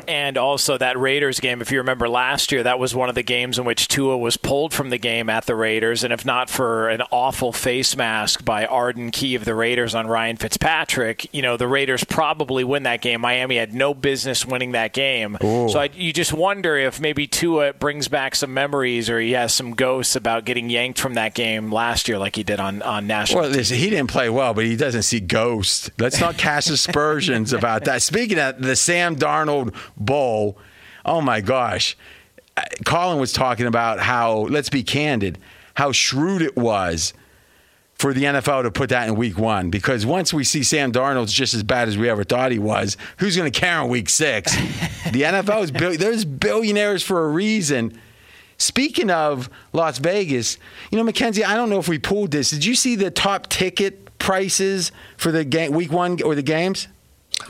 And 0.08 0.36
also 0.36 0.76
that 0.76 0.98
Raiders 0.98 1.38
game, 1.38 1.60
if 1.60 1.70
you 1.70 1.78
remember 1.78 2.08
last 2.08 2.50
year, 2.50 2.64
that 2.64 2.80
was 2.80 2.96
one 2.96 3.08
of 3.08 3.14
the 3.14 3.22
games 3.22 3.60
in 3.60 3.64
which 3.64 3.86
Tua 3.86 4.18
was 4.18 4.36
pulled 4.36 4.74
from 4.74 4.90
the 4.90 4.98
game 4.98 5.30
at 5.30 5.46
the 5.46 5.54
Raiders. 5.54 6.02
And 6.02 6.12
if 6.12 6.24
not 6.24 6.50
for 6.50 6.88
an 6.88 7.02
awful 7.12 7.52
face 7.52 7.96
mask 7.96 8.44
by 8.44 8.66
Arden 8.66 9.12
Key 9.12 9.36
of 9.36 9.44
the 9.44 9.54
Raiders 9.54 9.94
on 9.94 10.08
Ryan 10.08 10.36
Fitzpatrick, 10.36 11.32
you 11.32 11.42
know, 11.42 11.56
the 11.56 11.68
Raiders 11.68 12.02
probably 12.02 12.64
win 12.64 12.82
that 12.82 13.02
game. 13.02 13.20
Miami 13.20 13.56
had 13.56 13.72
no 13.72 13.94
business 13.94 14.44
winning 14.44 14.72
that 14.72 14.92
game. 14.92 15.36
Ooh. 15.44 15.68
So 15.68 15.78
I, 15.78 15.90
you 15.94 16.12
just 16.12 16.32
wonder 16.32 16.76
if 16.76 17.00
maybe 17.00 17.28
Tua 17.28 17.72
brings 17.72 18.08
back 18.08 18.34
some 18.34 18.52
memories 18.52 19.08
or 19.08 19.20
he 19.20 19.32
has 19.32 19.54
some 19.54 19.74
ghosts 19.74 20.16
about 20.16 20.44
getting 20.44 20.70
yanked 20.70 20.98
from 20.98 21.14
that 21.14 21.34
game 21.34 21.70
last 21.70 22.08
year 22.08 22.18
like 22.18 22.34
he 22.34 22.42
did 22.42 22.58
on, 22.58 22.82
on 22.82 23.06
national. 23.06 23.42
Well, 23.42 23.50
listen, 23.50 23.76
he 23.76 23.90
didn't 23.90 24.10
play 24.10 24.28
well, 24.28 24.54
but 24.54 24.64
he 24.64 24.74
doesn't 24.74 25.02
see 25.02 25.20
ghosts. 25.20 25.88
Let's 25.98 26.18
not 26.20 26.36
cast 26.36 26.68
aspersions 26.68 27.52
about 27.58 27.84
that. 27.84 28.02
Speaking 28.02 28.40
of 28.40 28.60
the 28.60 28.74
Sam 28.74 29.14
Darnold 29.14 29.67
Bowl. 29.96 30.58
Oh 31.04 31.20
my 31.20 31.40
gosh. 31.40 31.96
Colin 32.84 33.18
was 33.18 33.32
talking 33.32 33.66
about 33.66 34.00
how, 34.00 34.40
let's 34.50 34.68
be 34.68 34.82
candid, 34.82 35.38
how 35.74 35.92
shrewd 35.92 36.42
it 36.42 36.56
was 36.56 37.12
for 37.98 38.14
the 38.14 38.24
NFL 38.24 38.62
to 38.62 38.70
put 38.70 38.90
that 38.90 39.08
in 39.08 39.16
week 39.16 39.36
one 39.38 39.70
because 39.70 40.06
once 40.06 40.32
we 40.32 40.44
see 40.44 40.62
Sam 40.62 40.92
Darnold's 40.92 41.32
just 41.32 41.52
as 41.52 41.64
bad 41.64 41.88
as 41.88 41.98
we 41.98 42.08
ever 42.08 42.22
thought 42.24 42.52
he 42.52 42.58
was, 42.58 42.96
who's 43.18 43.36
going 43.36 43.50
to 43.50 43.60
care 43.60 43.80
in 43.82 43.88
week 43.88 44.08
six? 44.08 44.54
the 45.12 45.22
NFL 45.22 45.64
is 45.64 45.98
there's 45.98 46.24
billionaires 46.24 47.02
for 47.02 47.24
a 47.24 47.28
reason. 47.28 47.98
Speaking 48.56 49.10
of 49.10 49.50
Las 49.72 49.98
Vegas, 49.98 50.58
you 50.90 50.98
know, 50.98 51.04
Mackenzie, 51.04 51.44
I 51.44 51.56
don't 51.56 51.70
know 51.70 51.78
if 51.78 51.88
we 51.88 51.98
pulled 51.98 52.32
this. 52.32 52.50
Did 52.50 52.64
you 52.64 52.74
see 52.74 52.96
the 52.96 53.10
top 53.10 53.48
ticket 53.48 54.18
prices 54.18 54.90
for 55.16 55.30
the 55.30 55.44
game, 55.44 55.72
week 55.72 55.92
one 55.92 56.20
or 56.22 56.34
the 56.34 56.42
games? 56.42 56.88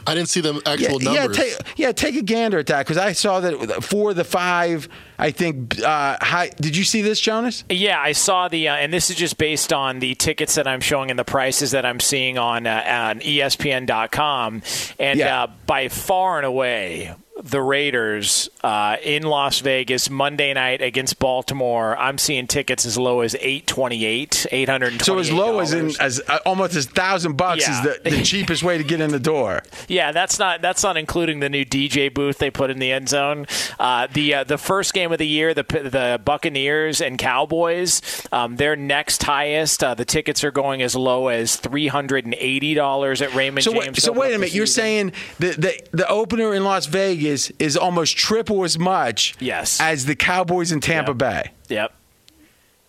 I 0.06 0.14
didn't 0.14 0.28
see 0.28 0.40
the 0.40 0.60
actual 0.66 1.02
yeah, 1.02 1.20
numbers. 1.20 1.38
Yeah, 1.38 1.44
take, 1.44 1.56
yeah, 1.76 1.92
take 1.92 2.16
a 2.16 2.22
gander 2.22 2.58
at 2.58 2.66
that 2.66 2.86
because 2.86 2.96
I 2.96 3.12
saw 3.12 3.40
that 3.40 3.84
for 3.84 4.14
the 4.14 4.24
five, 4.24 4.88
I 5.18 5.30
think. 5.30 5.80
Uh, 5.80 6.16
high, 6.20 6.50
did 6.60 6.76
you 6.76 6.84
see 6.84 7.02
this, 7.02 7.20
Jonas? 7.20 7.64
Yeah, 7.68 8.00
I 8.00 8.12
saw 8.12 8.48
the, 8.48 8.68
uh, 8.68 8.74
and 8.74 8.92
this 8.92 9.10
is 9.10 9.16
just 9.16 9.38
based 9.38 9.72
on 9.72 9.98
the 9.98 10.14
tickets 10.14 10.54
that 10.54 10.66
I'm 10.66 10.80
showing 10.80 11.10
and 11.10 11.18
the 11.18 11.24
prices 11.24 11.72
that 11.72 11.84
I'm 11.84 12.00
seeing 12.00 12.38
on, 12.38 12.66
uh, 12.66 12.82
on 12.86 13.20
ESPN.com. 13.20 14.62
And 14.98 15.18
yeah. 15.18 15.42
Uh, 15.42 15.46
by 15.66 15.88
far 15.88 16.38
and 16.38 16.46
away, 16.46 17.14
the 17.42 17.62
Raiders 17.62 18.48
uh, 18.62 18.96
in 19.02 19.22
Las 19.22 19.60
Vegas 19.60 20.10
Monday 20.10 20.52
night 20.52 20.82
against 20.82 21.18
Baltimore. 21.18 21.96
I'm 21.96 22.18
seeing 22.18 22.46
tickets 22.46 22.84
as 22.84 22.98
low 22.98 23.20
as 23.20 23.36
eight 23.40 23.66
twenty 23.66 24.04
eight, 24.04 24.46
eight 24.50 24.68
hundred. 24.68 25.02
So 25.02 25.18
as 25.18 25.30
low 25.30 25.60
as 25.60 25.72
in 25.72 25.92
as 26.00 26.20
uh, 26.28 26.38
almost 26.44 26.76
a 26.76 26.82
thousand 26.82 27.36
bucks 27.36 27.62
yeah. 27.62 27.78
is 27.78 28.02
the, 28.02 28.10
the 28.10 28.22
cheapest 28.24 28.62
way 28.62 28.78
to 28.78 28.84
get 28.84 29.00
in 29.00 29.10
the 29.10 29.20
door. 29.20 29.62
Yeah, 29.86 30.12
that's 30.12 30.38
not 30.38 30.62
that's 30.62 30.82
not 30.82 30.96
including 30.96 31.40
the 31.40 31.48
new 31.48 31.64
DJ 31.64 32.12
booth 32.12 32.38
they 32.38 32.50
put 32.50 32.70
in 32.70 32.78
the 32.78 32.90
end 32.90 33.08
zone. 33.08 33.46
Uh, 33.78 34.08
the 34.12 34.34
uh, 34.34 34.44
the 34.44 34.58
first 34.58 34.92
game 34.92 35.12
of 35.12 35.18
the 35.18 35.26
year, 35.26 35.54
the 35.54 35.62
the 35.62 36.20
Buccaneers 36.24 37.00
and 37.00 37.18
Cowboys, 37.18 38.02
um, 38.32 38.56
their 38.56 38.74
next 38.74 39.22
highest. 39.22 39.84
Uh, 39.84 39.94
the 39.94 40.04
tickets 40.04 40.42
are 40.42 40.50
going 40.50 40.82
as 40.82 40.96
low 40.96 41.28
as 41.28 41.56
three 41.56 41.86
hundred 41.86 42.24
and 42.24 42.34
eighty 42.34 42.74
dollars 42.74 43.22
at 43.22 43.32
Raymond 43.34 43.64
so 43.64 43.72
James. 43.72 43.86
Wait, 43.86 43.96
so 43.98 44.12
wait 44.12 44.34
a 44.34 44.38
minute, 44.38 44.54
you're 44.54 44.66
saying 44.66 45.12
the, 45.38 45.50
the 45.50 45.80
the 45.92 46.08
opener 46.08 46.52
in 46.52 46.64
Las 46.64 46.86
Vegas 46.86 47.27
Vegas 47.28 47.52
is 47.58 47.76
almost 47.76 48.16
triple 48.16 48.64
as 48.64 48.78
much 48.78 49.36
yes. 49.38 49.80
as 49.80 50.06
the 50.06 50.16
Cowboys 50.16 50.72
in 50.72 50.80
Tampa 50.80 51.10
yep. 51.10 51.18
Bay. 51.18 51.50
Yep. 51.68 51.94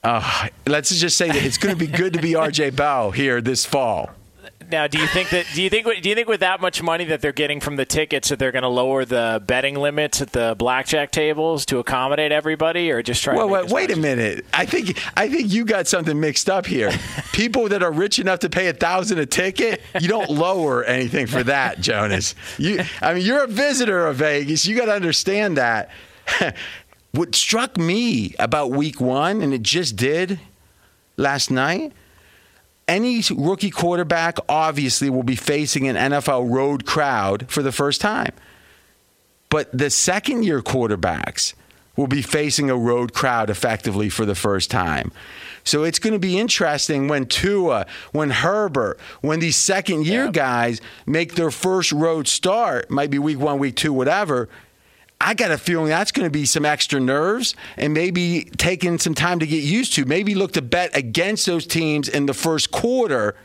Uh, 0.01 0.47
let's 0.65 0.95
just 0.95 1.17
say 1.17 1.27
that 1.27 1.43
it's 1.43 1.57
going 1.57 1.77
to 1.77 1.79
be 1.79 1.91
good 1.91 2.13
to 2.13 2.21
be 2.21 2.31
RJ 2.31 2.75
Bell 2.75 3.11
here 3.11 3.41
this 3.41 3.65
fall. 3.65 4.11
Now, 4.69 4.85
do 4.87 4.99
you 4.99 5.07
think 5.07 5.29
that 5.31 5.47
do 5.53 5.63
you 5.63 5.69
think 5.69 5.87
do 6.01 6.09
you 6.09 6.15
think 6.15 6.27
with 6.27 6.41
that 6.41 6.61
much 6.61 6.83
money 6.83 7.05
that 7.05 7.21
they're 7.21 7.31
getting 7.31 7.59
from 7.59 7.75
the 7.75 7.85
tickets 7.85 8.29
that 8.29 8.37
they're 8.37 8.51
going 8.51 8.63
to 8.63 8.69
lower 8.69 9.03
the 9.03 9.41
betting 9.45 9.75
limits 9.75 10.21
at 10.21 10.31
the 10.31 10.55
blackjack 10.57 11.11
tables 11.11 11.65
to 11.67 11.79
accommodate 11.79 12.31
everybody, 12.31 12.91
or 12.91 13.01
just 13.01 13.23
try? 13.23 13.35
Well, 13.35 13.49
wait, 13.49 13.69
wait 13.69 13.91
a 13.91 13.95
minute. 13.95 14.45
I 14.53 14.65
think 14.65 15.01
I 15.17 15.27
think 15.27 15.51
you 15.51 15.65
got 15.65 15.87
something 15.87 16.19
mixed 16.19 16.49
up 16.49 16.67
here. 16.67 16.91
People 17.33 17.69
that 17.69 17.81
are 17.81 17.91
rich 17.91 18.19
enough 18.19 18.39
to 18.39 18.49
pay 18.49 18.67
a 18.67 18.73
thousand 18.73 19.17
a 19.17 19.25
ticket, 19.25 19.81
you 19.99 20.07
don't 20.07 20.29
lower 20.29 20.83
anything 20.83 21.25
for 21.25 21.43
that, 21.43 21.81
Jonas. 21.81 22.35
You, 22.57 22.83
I 23.01 23.15
mean, 23.15 23.25
you're 23.25 23.43
a 23.43 23.47
visitor 23.47 24.05
of 24.05 24.17
Vegas. 24.17 24.65
You 24.65 24.75
got 24.75 24.85
to 24.85 24.93
understand 24.93 25.57
that. 25.57 25.89
what 27.11 27.33
struck 27.33 27.77
me 27.77 28.35
about 28.37 28.69
Week 28.71 29.01
One, 29.01 29.41
and 29.41 29.53
it 29.53 29.63
just 29.63 29.95
did 29.95 30.39
last 31.17 31.49
night 31.49 31.91
any 32.89 33.21
rookie 33.33 33.69
quarterback 33.69 34.37
obviously 34.49 35.09
will 35.09 35.23
be 35.23 35.35
facing 35.35 35.87
an 35.87 35.95
NFL 35.95 36.51
road 36.51 36.85
crowd 36.85 37.45
for 37.47 37.61
the 37.61 37.71
first 37.71 38.01
time. 38.01 38.33
But 39.49 39.69
the 39.71 39.89
second 39.89 40.43
year 40.43 40.61
quarterbacks 40.61 41.53
will 41.95 42.07
be 42.07 42.21
facing 42.21 42.69
a 42.69 42.75
road 42.75 43.13
crowd 43.13 43.49
effectively 43.49 44.09
for 44.09 44.25
the 44.25 44.35
first 44.35 44.71
time. 44.71 45.11
So 45.63 45.83
it's 45.83 45.99
going 45.99 46.13
to 46.13 46.19
be 46.19 46.39
interesting 46.39 47.07
when 47.07 47.25
Tua, 47.25 47.85
when 48.11 48.31
Herbert, 48.31 48.99
when 49.21 49.39
these 49.39 49.57
second 49.57 50.07
year 50.07 50.25
yeah. 50.25 50.31
guys 50.31 50.81
make 51.05 51.35
their 51.35 51.51
first 51.51 51.91
road 51.91 52.27
start, 52.27 52.89
might 52.89 53.11
be 53.11 53.19
week 53.19 53.37
one, 53.37 53.59
week 53.59 53.75
two, 53.75 53.93
whatever 53.93 54.49
I 55.21 55.33
got 55.33 55.51
a 55.51 55.57
feeling 55.57 55.89
that's 55.89 56.11
going 56.11 56.25
to 56.25 56.31
be 56.31 56.45
some 56.45 56.63
extra 56.65 56.99
nerves 56.99 57.53
and 57.75 57.93
maybe 57.93 58.45
taking 58.57 58.97
some 58.99 59.13
time 59.13 59.39
to 59.39 59.47
get 59.47 59.63
used 59.63 59.93
to. 59.93 60.05
Maybe 60.05 60.33
look 60.33 60.53
to 60.53 60.61
bet 60.61 60.95
against 60.95 61.45
those 61.45 61.67
teams 61.67 62.07
in 62.07 62.25
the 62.25 62.33
first 62.33 62.71
quarter 62.71 63.35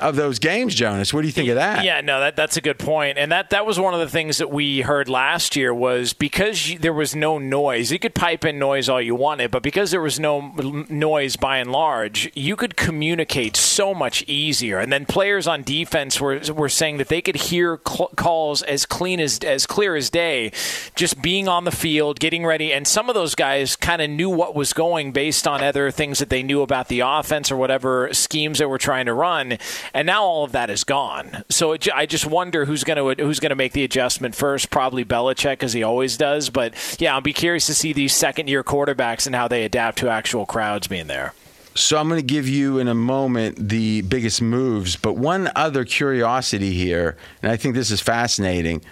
of 0.00 0.16
those 0.16 0.38
games, 0.38 0.74
Jonas. 0.74 1.12
What 1.14 1.22
do 1.22 1.26
you 1.26 1.32
think 1.32 1.48
of 1.48 1.56
that? 1.56 1.84
Yeah, 1.84 2.00
no, 2.00 2.20
that 2.20 2.36
that's 2.36 2.56
a 2.56 2.60
good 2.60 2.78
point. 2.78 3.18
and 3.18 3.30
that 3.32 3.50
that 3.50 3.66
was 3.66 3.78
one 3.78 3.94
of 3.94 4.00
the 4.00 4.08
things 4.08 4.38
that 4.38 4.50
we 4.50 4.80
heard 4.80 5.08
last 5.08 5.56
year 5.56 5.72
was 5.72 6.12
because 6.12 6.74
there 6.80 6.92
was 6.92 7.14
no 7.14 7.38
noise. 7.38 7.92
You 7.92 7.98
could 7.98 8.14
pipe 8.14 8.44
in 8.44 8.58
noise 8.58 8.88
all 8.88 9.00
you 9.00 9.14
wanted, 9.14 9.50
but 9.50 9.62
because 9.62 9.90
there 9.90 10.00
was 10.00 10.18
no 10.18 10.52
noise 10.88 11.36
by 11.36 11.58
and 11.58 11.70
large, 11.72 12.30
you 12.34 12.56
could 12.56 12.76
communicate 12.76 13.56
so 13.56 13.94
much 13.94 14.22
easier. 14.26 14.78
And 14.78 14.92
then 14.92 15.06
players 15.06 15.46
on 15.46 15.62
defense 15.62 16.20
were 16.20 16.40
were 16.54 16.68
saying 16.68 16.98
that 16.98 17.08
they 17.08 17.20
could 17.20 17.36
hear 17.36 17.80
cl- 17.86 18.10
calls 18.16 18.62
as 18.62 18.86
clean 18.86 19.20
as 19.20 19.38
as 19.40 19.66
clear 19.66 19.96
as 19.96 20.10
day, 20.10 20.52
just 20.94 21.20
being 21.22 21.48
on 21.48 21.64
the 21.64 21.70
field, 21.70 22.20
getting 22.20 22.44
ready. 22.44 22.72
And 22.72 22.86
some 22.86 23.08
of 23.08 23.14
those 23.14 23.34
guys 23.34 23.76
kind 23.76 24.02
of 24.02 24.10
knew 24.10 24.30
what 24.30 24.54
was 24.54 24.72
going 24.72 25.12
based 25.12 25.46
on 25.46 25.62
other 25.62 25.90
things 25.90 26.18
that 26.18 26.28
they 26.30 26.42
knew 26.42 26.62
about 26.62 26.88
the 26.88 27.00
offense 27.00 27.50
or 27.50 27.56
whatever 27.56 28.12
schemes 28.12 28.58
that 28.58 28.68
were 28.68 28.78
trying 28.78 29.06
to 29.06 29.14
run 29.14 29.58
and 29.94 30.06
now 30.06 30.22
all 30.22 30.44
of 30.44 30.52
that 30.52 30.70
is 30.70 30.84
gone. 30.84 31.44
So 31.48 31.72
it, 31.72 31.88
I 31.94 32.06
just 32.06 32.26
wonder 32.26 32.64
who's 32.64 32.84
going 32.84 33.16
to 33.16 33.24
who's 33.24 33.40
going 33.40 33.50
to 33.50 33.56
make 33.56 33.72
the 33.72 33.84
adjustment 33.84 34.34
first. 34.34 34.70
Probably 34.70 35.04
Belichick, 35.04 35.62
as 35.62 35.72
he 35.72 35.82
always 35.82 36.16
does. 36.16 36.50
But 36.50 36.74
yeah, 36.98 37.14
I'll 37.14 37.20
be 37.20 37.32
curious 37.32 37.66
to 37.66 37.74
see 37.74 37.92
these 37.92 38.14
second 38.14 38.48
year 38.48 38.62
quarterbacks 38.62 39.26
and 39.26 39.34
how 39.34 39.48
they 39.48 39.64
adapt 39.64 39.98
to 39.98 40.08
actual 40.08 40.46
crowds 40.46 40.86
being 40.86 41.06
there. 41.06 41.34
So 41.74 41.98
I'm 41.98 42.08
going 42.08 42.20
to 42.20 42.26
give 42.26 42.48
you 42.48 42.78
in 42.78 42.88
a 42.88 42.94
moment 42.94 43.68
the 43.68 44.02
biggest 44.02 44.42
moves, 44.42 44.96
but 44.96 45.14
one 45.14 45.50
other 45.54 45.84
curiosity 45.84 46.72
here, 46.72 47.16
and 47.42 47.52
I 47.52 47.56
think 47.56 47.74
this 47.74 47.92
is 47.92 48.00
fascinating. 48.00 48.82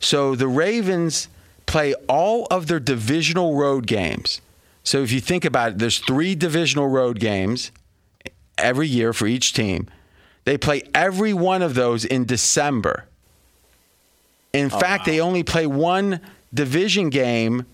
So 0.00 0.34
the 0.34 0.48
Ravens 0.48 1.28
play 1.66 1.94
all 2.08 2.46
of 2.50 2.66
their 2.66 2.80
divisional 2.80 3.54
road 3.54 3.86
games. 3.86 4.40
So 4.82 5.02
if 5.02 5.12
you 5.12 5.20
think 5.20 5.44
about 5.44 5.72
it, 5.72 5.78
there's 5.78 5.98
three 5.98 6.34
divisional 6.34 6.88
road 6.88 7.20
games 7.20 7.70
every 8.56 8.88
year 8.88 9.12
for 9.12 9.26
each 9.26 9.52
team. 9.52 9.88
They 10.48 10.56
play 10.56 10.80
every 10.94 11.34
one 11.34 11.60
of 11.60 11.74
those 11.74 12.06
in 12.06 12.24
December. 12.24 13.04
In 14.54 14.72
oh, 14.72 14.78
fact, 14.78 15.02
wow. 15.02 15.12
they 15.12 15.20
only 15.20 15.42
play 15.42 15.66
one 15.66 16.22
division 16.54 17.10
game 17.10 17.66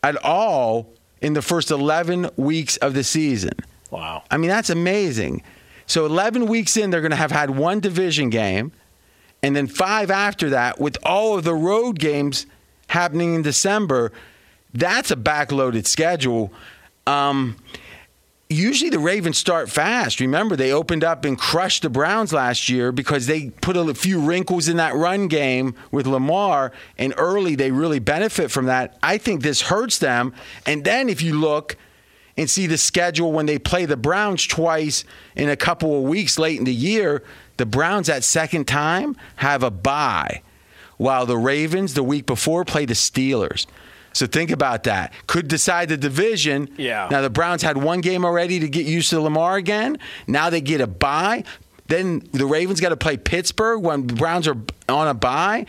at 0.00 0.14
all 0.24 0.88
in 1.20 1.32
the 1.32 1.42
first 1.42 1.72
11 1.72 2.30
weeks 2.36 2.76
of 2.76 2.94
the 2.94 3.02
season. 3.02 3.50
Wow. 3.90 4.22
I 4.30 4.36
mean, 4.36 4.48
that's 4.48 4.70
amazing. 4.70 5.42
So 5.88 6.06
11 6.06 6.46
weeks 6.46 6.76
in, 6.76 6.90
they're 6.90 7.00
going 7.00 7.10
to 7.10 7.16
have 7.16 7.32
had 7.32 7.50
one 7.50 7.80
division 7.80 8.30
game, 8.30 8.70
and 9.42 9.56
then 9.56 9.66
five 9.66 10.08
after 10.08 10.50
that, 10.50 10.80
with 10.80 10.96
all 11.02 11.36
of 11.36 11.42
the 11.42 11.54
road 11.56 11.98
games 11.98 12.46
happening 12.86 13.34
in 13.34 13.42
December. 13.42 14.12
That's 14.72 15.10
a 15.10 15.16
backloaded 15.16 15.88
schedule. 15.88 16.52
Um, 17.08 17.56
usually 18.48 18.90
the 18.90 18.98
Ravens 18.98 19.38
start 19.38 19.68
fast. 19.68 20.20
Remember, 20.20 20.56
they 20.56 20.72
opened 20.72 21.02
up 21.02 21.24
and 21.24 21.38
crushed 21.38 21.82
the 21.82 21.90
Browns 21.90 22.32
last 22.32 22.68
year 22.68 22.92
because 22.92 23.26
they 23.26 23.50
put 23.50 23.76
a 23.76 23.94
few 23.94 24.20
wrinkles 24.20 24.68
in 24.68 24.76
that 24.76 24.94
run 24.94 25.28
game 25.28 25.74
with 25.90 26.06
Lamar, 26.06 26.72
and 26.96 27.12
early 27.16 27.54
they 27.54 27.70
really 27.70 27.98
benefit 27.98 28.50
from 28.50 28.66
that. 28.66 28.96
I 29.02 29.18
think 29.18 29.42
this 29.42 29.62
hurts 29.62 29.98
them. 29.98 30.32
And 30.64 30.84
then 30.84 31.08
if 31.08 31.22
you 31.22 31.38
look 31.38 31.76
and 32.36 32.48
see 32.48 32.66
the 32.66 32.78
schedule 32.78 33.32
when 33.32 33.46
they 33.46 33.58
play 33.58 33.84
the 33.84 33.96
Browns 33.96 34.46
twice 34.46 35.04
in 35.34 35.48
a 35.48 35.56
couple 35.56 35.98
of 35.98 36.04
weeks 36.04 36.38
late 36.38 36.58
in 36.58 36.64
the 36.64 36.74
year, 36.74 37.22
the 37.56 37.66
Browns 37.66 38.06
that 38.06 38.22
second 38.24 38.68
time 38.68 39.16
have 39.36 39.62
a 39.62 39.70
bye, 39.70 40.42
while 40.98 41.26
the 41.26 41.38
Ravens 41.38 41.94
the 41.94 42.02
week 42.02 42.26
before 42.26 42.64
play 42.64 42.84
the 42.84 42.94
Steelers. 42.94 43.66
So 44.16 44.26
think 44.26 44.50
about 44.50 44.84
that. 44.84 45.12
Could 45.26 45.46
decide 45.46 45.90
the 45.90 45.98
division. 45.98 46.70
Yeah. 46.78 47.06
Now 47.10 47.20
the 47.20 47.28
Browns 47.28 47.60
had 47.60 47.76
one 47.76 48.00
game 48.00 48.24
already 48.24 48.58
to 48.60 48.68
get 48.68 48.86
used 48.86 49.10
to 49.10 49.20
Lamar 49.20 49.56
again. 49.56 49.98
Now 50.26 50.48
they 50.48 50.62
get 50.62 50.80
a 50.80 50.86
bye. 50.86 51.44
Then 51.88 52.26
the 52.32 52.46
Ravens 52.46 52.80
got 52.80 52.88
to 52.88 52.96
play 52.96 53.18
Pittsburgh 53.18 53.82
when 53.82 54.06
the 54.06 54.14
Browns 54.14 54.48
are 54.48 54.56
on 54.88 55.08
a 55.08 55.12
bye. 55.12 55.66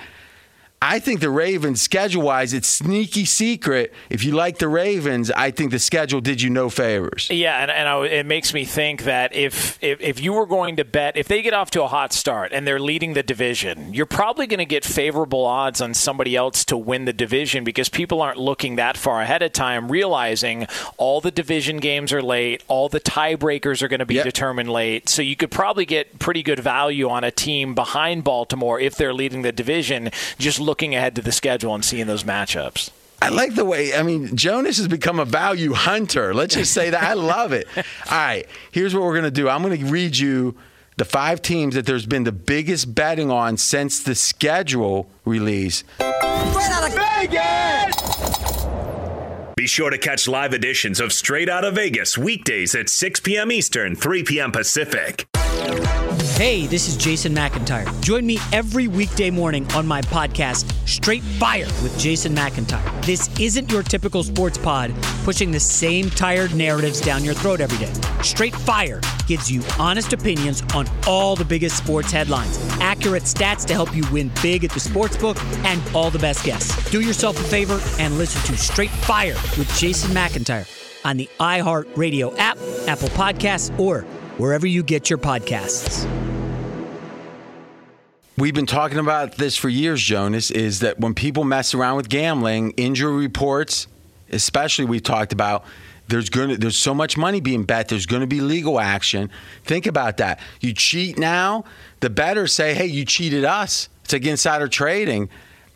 I 0.80 1.00
think 1.00 1.22
the 1.22 1.32
Ravens, 1.32 1.82
schedule 1.82 2.22
wise, 2.22 2.54
it's 2.54 2.68
sneaky 2.68 3.26
secret. 3.26 3.92
If 4.12 4.24
you 4.24 4.34
like 4.34 4.60
the 4.60 4.68
Ravens, 4.68 5.32
I 5.32 5.50
think 5.50 5.72
the 5.72 5.80
schedule 5.80 6.22
did 6.22 6.40
you 6.40 6.52
no 6.52 6.70
favors. 6.70 7.28
Yeah, 7.32 7.60
and, 7.64 7.72
and 7.72 7.90
I, 7.90 8.06
it 8.06 8.26
makes 8.28 8.54
me 8.54 8.64
think 8.64 9.04
that 9.06 9.36
if, 9.36 9.82
if 9.84 10.00
if 10.02 10.22
you 10.22 10.34
were 10.34 10.46
going 10.46 10.76
to 10.76 10.86
bet, 10.86 11.18
if 11.18 11.28
they 11.28 11.42
get 11.42 11.56
off 11.56 11.72
to 11.72 11.82
a 11.82 11.88
hot 11.88 12.14
start 12.14 12.54
and 12.54 12.68
they're 12.68 12.80
leading 12.80 13.14
the 13.14 13.24
division, 13.24 13.92
you're 13.92 14.06
probably 14.06 14.46
going 14.46 14.60
to 14.60 14.66
get 14.66 14.86
favorable 14.86 15.46
odds 15.46 15.82
on 15.82 15.96
somebody 15.96 16.36
else 16.36 16.64
to 16.66 16.78
win 16.78 17.06
the 17.06 17.14
division 17.14 17.64
because 17.64 17.90
people 17.90 18.22
aren't 18.22 18.38
looking 18.40 18.76
that 18.76 18.98
far 18.98 19.22
ahead 19.22 19.42
of 19.42 19.54
time, 19.54 19.92
realizing 19.92 20.68
all 20.98 21.22
the 21.22 21.32
division 21.32 21.78
games 21.78 22.14
are 22.14 22.22
late, 22.22 22.64
all 22.68 22.88
the 22.88 23.00
tiebreakers 23.02 23.82
are 23.82 23.88
going 23.88 24.00
to 24.00 24.06
be 24.06 24.16
Yep. 24.18 24.26
determined 24.26 24.70
late. 24.70 25.10
So 25.10 25.24
you 25.24 25.36
could 25.36 25.50
probably 25.52 25.86
get 25.86 26.20
pretty 26.20 26.44
good 26.44 26.60
value 26.60 27.10
on 27.10 27.24
a 27.24 27.32
team 27.32 27.74
behind 27.74 28.24
Baltimore 28.24 28.80
if 28.80 28.96
they're 28.96 29.14
leading 29.14 29.42
the 29.42 29.52
division, 29.52 30.12
just 30.38 30.60
looking 30.68 30.94
ahead 30.94 31.16
to 31.16 31.24
the 31.24 31.32
schedule 31.32 31.74
and 31.74 31.84
seeing 31.84 32.06
those 32.06 32.24
matchups. 32.24 32.92
I 33.20 33.30
like 33.30 33.56
the 33.56 33.66
way, 33.66 33.96
I 33.96 34.04
mean, 34.04 34.36
Jonas 34.36 34.78
has 34.78 34.88
become 34.88 35.20
a 35.20 35.26
value 35.26 35.74
hunter. 35.74 36.36
Let's 36.36 36.54
just 36.54 36.72
say 36.72 36.92
that. 36.92 37.02
I 37.02 37.14
love 37.16 37.52
it. 37.52 37.68
All 37.76 37.84
right, 38.12 38.46
here's 38.72 38.94
what 38.94 39.02
we're 39.02 39.14
going 39.14 39.24
to 39.24 39.32
do 39.32 39.50
I'm 39.50 39.64
going 39.64 39.80
to 39.80 39.86
read 39.86 40.16
you 40.16 40.56
the 40.98 41.06
five 41.06 41.42
teams 41.42 41.76
that 41.76 41.86
there's 41.86 42.06
been 42.06 42.26
the 42.26 42.32
biggest 42.32 42.94
betting 42.94 43.32
on 43.32 43.58
since 43.58 44.02
the 44.02 44.14
schedule 44.14 45.10
release. 45.26 45.84
Be 49.58 49.66
sure 49.66 49.90
to 49.90 49.98
catch 49.98 50.28
live 50.28 50.54
editions 50.54 51.00
of 51.00 51.12
Straight 51.12 51.50
Out 51.50 51.66
of 51.66 51.74
Vegas 51.74 52.16
weekdays 52.16 52.76
at 52.76 52.90
6 52.90 53.22
p.m. 53.22 53.52
Eastern, 53.52 53.96
3 53.96 54.22
p.m. 54.22 54.52
Pacific. 54.52 55.28
Hey, 56.36 56.68
this 56.68 56.88
is 56.88 56.96
Jason 56.96 57.34
McIntyre. 57.34 57.90
Join 58.04 58.24
me 58.24 58.38
every 58.54 58.88
weekday 58.88 59.32
morning 59.32 59.66
on 59.72 59.88
my 59.88 60.02
podcast, 60.02 60.72
Straight 60.88 61.24
Fire 61.24 61.66
with 61.82 61.98
Jason 61.98 62.36
McIntyre. 62.36 63.04
This 63.04 63.36
isn't 63.40 63.72
your 63.72 63.82
typical 63.82 64.22
sports 64.22 64.60
pod 64.60 64.94
pushing 65.28 65.52
the 65.52 65.60
same 65.60 66.10
tired 66.10 66.56
narratives 66.56 67.02
down 67.02 67.22
your 67.22 67.34
throat 67.34 67.60
every 67.60 67.78
day. 67.78 67.92
Straight 68.24 68.56
Fire 68.56 69.02
gives 69.28 69.52
you 69.52 69.62
honest 69.78 70.14
opinions 70.14 70.64
on 70.74 70.88
all 71.06 71.36
the 71.36 71.44
biggest 71.44 71.76
sports 71.76 72.14
headlines, 72.14 72.58
accurate 72.80 73.24
stats 73.24 73.66
to 73.66 73.74
help 73.74 73.94
you 73.94 74.06
win 74.10 74.32
big 74.42 74.64
at 74.64 74.72
the 74.72 74.80
sportsbook, 74.80 75.38
and 75.66 75.82
all 75.94 76.10
the 76.10 76.18
best 76.18 76.46
guests. 76.46 76.90
Do 76.92 77.02
yourself 77.02 77.38
a 77.42 77.44
favor 77.44 77.78
and 78.00 78.18
listen 78.18 78.42
to 78.44 78.58
Straight 78.58 78.90
Fire 78.90 79.36
with 79.58 79.70
Jason 79.78 80.12
McIntyre 80.12 80.66
on 81.04 81.18
the 81.18 81.30
iHeartRadio 81.42 82.34
app, 82.38 82.58
Apple 82.88 83.10
Podcasts, 83.10 83.78
or 83.78 84.04
wherever 84.38 84.66
you 84.66 84.82
get 84.82 85.10
your 85.10 85.20
podcasts. 85.20 86.10
We've 88.38 88.56
been 88.56 88.66
talking 88.66 89.00
about 89.00 89.36
this 89.36 89.58
for 89.58 89.68
years, 89.68 90.02
Jonas, 90.02 90.52
is 90.52 90.80
that 90.80 91.02
when 91.02 91.14
people 91.14 91.44
mess 91.44 91.74
around 91.74 91.98
with 91.98 92.08
gambling, 92.08 92.72
injury 92.78 93.18
reports, 93.18 93.88
especially 94.32 94.86
we 94.86 95.00
talked 95.00 95.34
about, 95.34 95.66
there's 96.08 96.30
going 96.30 96.50
to 96.50 96.58
there's 96.58 96.78
so 96.78 96.94
much 96.94 97.18
money 97.18 97.42
being 97.42 97.64
bet, 97.64 97.90
there's 97.90 98.06
going 98.06 98.22
to 98.22 98.28
be 98.28 98.40
legal 98.40 98.80
action. 98.80 99.30
Think 99.64 99.86
about 99.86 100.18
that. 100.18 100.40
You 100.62 100.74
cheat 100.74 101.18
now, 101.18 101.66
the 102.00 102.10
betters 102.10 102.54
say, 102.54 102.74
"Hey, 102.74 102.86
you 102.86 103.06
cheated 103.06 103.44
us." 103.44 103.90
It's 104.04 104.14
like 104.14 104.26
insider 104.26 104.68
trading. 104.68 105.30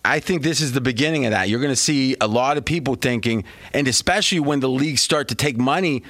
I 0.04 0.20
think 0.20 0.42
this 0.42 0.62
is 0.62 0.72
the 0.72 0.82
beginning 0.82 1.26
of 1.26 1.32
that. 1.32 1.50
You're 1.50 1.60
going 1.60 1.72
to 1.72 1.76
see 1.76 2.16
a 2.22 2.28
lot 2.28 2.58
of 2.58 2.66
people 2.66 2.96
thinking, 2.96 3.44
and 3.74 3.88
especially 3.88 4.40
when 4.40 4.60
the 4.60 4.70
leagues 4.70 5.02
start 5.02 5.28
to 5.28 5.36
take 5.36 5.58
money 5.58 6.04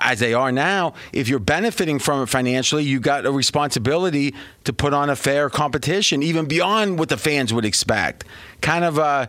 as 0.00 0.20
they 0.20 0.34
are 0.34 0.52
now, 0.52 0.94
if 1.12 1.28
you're 1.28 1.38
benefiting 1.38 1.98
from 1.98 2.22
it 2.22 2.28
financially, 2.28 2.84
you 2.84 3.00
got 3.00 3.26
a 3.26 3.32
responsibility 3.32 4.34
to 4.64 4.72
put 4.72 4.92
on 4.92 5.10
a 5.10 5.16
fair 5.16 5.48
competition, 5.50 6.22
even 6.22 6.46
beyond 6.46 6.98
what 6.98 7.08
the 7.08 7.16
fans 7.16 7.52
would 7.52 7.64
expect. 7.64 8.24
Kind 8.60 8.84
of, 8.84 8.98
uh, 8.98 9.26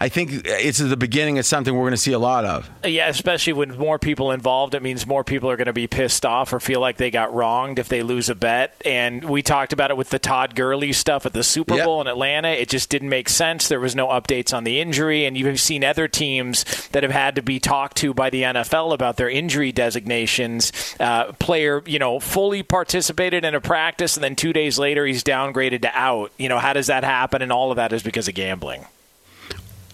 I 0.00 0.08
think 0.08 0.42
it's 0.44 0.78
the 0.78 0.96
beginning 0.96 1.38
of 1.38 1.46
something 1.46 1.74
we're 1.74 1.82
going 1.82 1.90
to 1.90 1.96
see 1.96 2.12
a 2.12 2.18
lot 2.20 2.44
of. 2.44 2.70
Yeah, 2.84 3.08
especially 3.08 3.52
with 3.54 3.76
more 3.76 3.98
people 3.98 4.30
involved, 4.30 4.74
it 4.74 4.82
means 4.82 5.06
more 5.06 5.24
people 5.24 5.50
are 5.50 5.56
going 5.56 5.66
to 5.66 5.72
be 5.72 5.88
pissed 5.88 6.24
off 6.24 6.52
or 6.52 6.60
feel 6.60 6.80
like 6.80 6.98
they 6.98 7.10
got 7.10 7.34
wronged 7.34 7.80
if 7.80 7.88
they 7.88 8.02
lose 8.04 8.28
a 8.28 8.36
bet. 8.36 8.80
And 8.84 9.24
we 9.24 9.42
talked 9.42 9.72
about 9.72 9.90
it 9.90 9.96
with 9.96 10.10
the 10.10 10.20
Todd 10.20 10.54
Gurley 10.54 10.92
stuff 10.92 11.26
at 11.26 11.32
the 11.32 11.42
Super 11.42 11.74
Yep. 11.74 11.84
Bowl 11.84 12.00
in 12.00 12.06
Atlanta. 12.06 12.48
It 12.48 12.68
just 12.68 12.90
didn't 12.90 13.08
make 13.08 13.28
sense. 13.28 13.66
There 13.66 13.80
was 13.80 13.96
no 13.96 14.06
updates 14.08 14.56
on 14.56 14.62
the 14.62 14.80
injury, 14.80 15.24
and 15.24 15.36
you've 15.36 15.60
seen 15.60 15.82
other 15.82 16.06
teams 16.06 16.64
that 16.92 17.02
have 17.02 17.12
had 17.12 17.34
to 17.34 17.42
be 17.42 17.58
talked 17.58 17.96
to 17.98 18.14
by 18.14 18.30
the 18.30 18.42
NFL 18.42 18.92
about 18.92 19.16
their 19.16 19.28
injury 19.28 19.72
designations. 19.72 20.72
Uh, 21.00 21.32
player, 21.40 21.82
you 21.86 21.98
know, 21.98 22.20
fully 22.20 22.62
participated 22.62 23.44
in 23.44 23.54
a 23.54 23.60
practice, 23.60 24.16
and 24.16 24.22
then 24.22 24.36
two 24.36 24.52
days 24.52 24.78
later 24.78 25.04
he's 25.06 25.24
downgraded 25.24 25.82
to 25.82 25.90
out. 25.92 26.30
You 26.38 26.48
know, 26.48 26.58
how 26.58 26.72
does 26.72 26.86
that 26.86 27.02
happen? 27.02 27.42
And 27.42 27.50
all 27.50 27.70
of 27.72 27.76
that 27.76 27.92
is 27.92 28.02
because 28.04 28.28
of 28.28 28.34
gambling. 28.34 28.86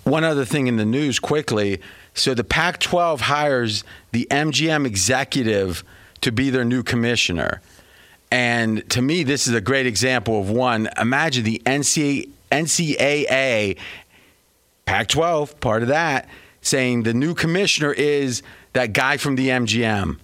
One 0.04 0.22
other 0.24 0.44
thing 0.44 0.66
in 0.66 0.76
the 0.76 0.84
news 0.84 1.18
quickly. 1.18 1.80
So 2.14 2.34
the 2.34 2.44
Pac 2.44 2.78
12 2.78 3.22
hires 3.22 3.84
the 4.12 4.26
MGM 4.30 4.86
executive 4.86 5.82
to 6.20 6.30
be 6.30 6.50
their 6.50 6.64
new 6.64 6.82
commissioner. 6.82 7.60
And 8.30 8.88
to 8.90 9.02
me, 9.02 9.22
this 9.22 9.46
is 9.46 9.54
a 9.54 9.60
great 9.60 9.86
example 9.86 10.40
of 10.40 10.50
one. 10.50 10.88
Imagine 10.98 11.44
the 11.44 11.62
NCAA, 11.64 12.28
NCAA 12.52 13.78
Pac 14.86 15.08
12, 15.08 15.60
part 15.60 15.82
of 15.82 15.88
that, 15.88 16.28
saying 16.60 17.04
the 17.04 17.14
new 17.14 17.34
commissioner 17.34 17.92
is 17.92 18.42
that 18.74 18.92
guy 18.92 19.16
from 19.16 19.36
the 19.36 19.48
MGM. 19.48 20.18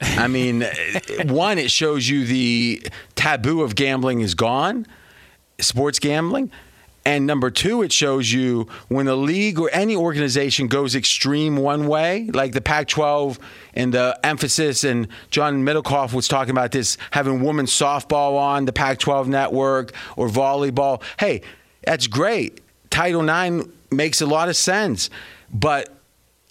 I 0.00 0.28
mean, 0.28 0.64
one, 1.24 1.58
it 1.58 1.70
shows 1.70 2.08
you 2.08 2.24
the 2.24 2.86
taboo 3.14 3.62
of 3.62 3.74
gambling 3.74 4.20
is 4.20 4.34
gone, 4.34 4.86
sports 5.60 5.98
gambling. 5.98 6.50
And 7.04 7.26
number 7.26 7.50
two, 7.50 7.82
it 7.82 7.92
shows 7.92 8.32
you 8.32 8.68
when 8.88 9.08
a 9.08 9.16
league 9.16 9.58
or 9.58 9.68
any 9.72 9.96
organization 9.96 10.68
goes 10.68 10.94
extreme 10.94 11.56
one 11.56 11.88
way, 11.88 12.30
like 12.32 12.52
the 12.52 12.60
Pac 12.60 12.88
12 12.88 13.40
and 13.74 13.92
the 13.92 14.18
emphasis, 14.22 14.84
and 14.84 15.08
John 15.30 15.64
Middlecoff 15.64 16.12
was 16.12 16.28
talking 16.28 16.52
about 16.52 16.70
this 16.70 16.96
having 17.10 17.42
women's 17.42 17.72
softball 17.72 18.38
on 18.38 18.66
the 18.66 18.72
Pac 18.72 19.00
12 19.00 19.28
network 19.28 19.92
or 20.16 20.28
volleyball. 20.28 21.02
Hey, 21.18 21.42
that's 21.84 22.06
great. 22.06 22.60
Title 22.90 23.28
IX 23.28 23.66
makes 23.90 24.20
a 24.20 24.26
lot 24.26 24.48
of 24.48 24.56
sense. 24.56 25.10
But 25.52 25.92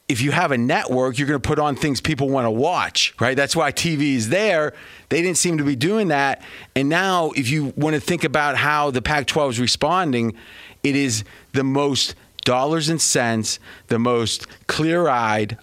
if 0.10 0.22
you 0.22 0.32
have 0.32 0.52
a 0.52 0.58
network, 0.58 1.18
you're 1.18 1.28
going 1.28 1.42
to 1.42 1.48
put 1.48 1.60
on 1.60 1.78
things 1.78 2.02
people 2.02 2.30
want 2.30 2.46
to 2.46 2.52
watch, 2.52 3.14
right? 3.20 3.38
That's 3.38 3.56
why 3.56 3.72
TV 3.72 4.16
is 4.16 4.28
there. 4.28 4.74
They 5.12 5.22
didn't 5.22 5.38
seem 5.38 5.58
to 5.58 5.66
be 5.66 5.76
doing 5.76 6.08
that. 6.08 6.42
And 6.74 6.88
now, 6.88 7.32
if 7.36 7.50
you 7.50 7.74
want 7.76 7.96
to 7.96 8.00
think 8.00 8.24
about 8.24 8.56
how 8.56 8.92
the 8.92 9.02
Pac 9.02 9.28
12 9.28 9.52
is 9.52 9.60
responding, 9.60 10.36
it 10.84 10.96
is 10.96 11.26
the 11.52 11.66
most 11.66 12.16
dollars 12.46 12.88
and 12.88 13.00
cents, 13.02 13.60
the 13.88 14.00
most 14.00 14.48
clear 14.68 15.10
eyed. 15.10 15.58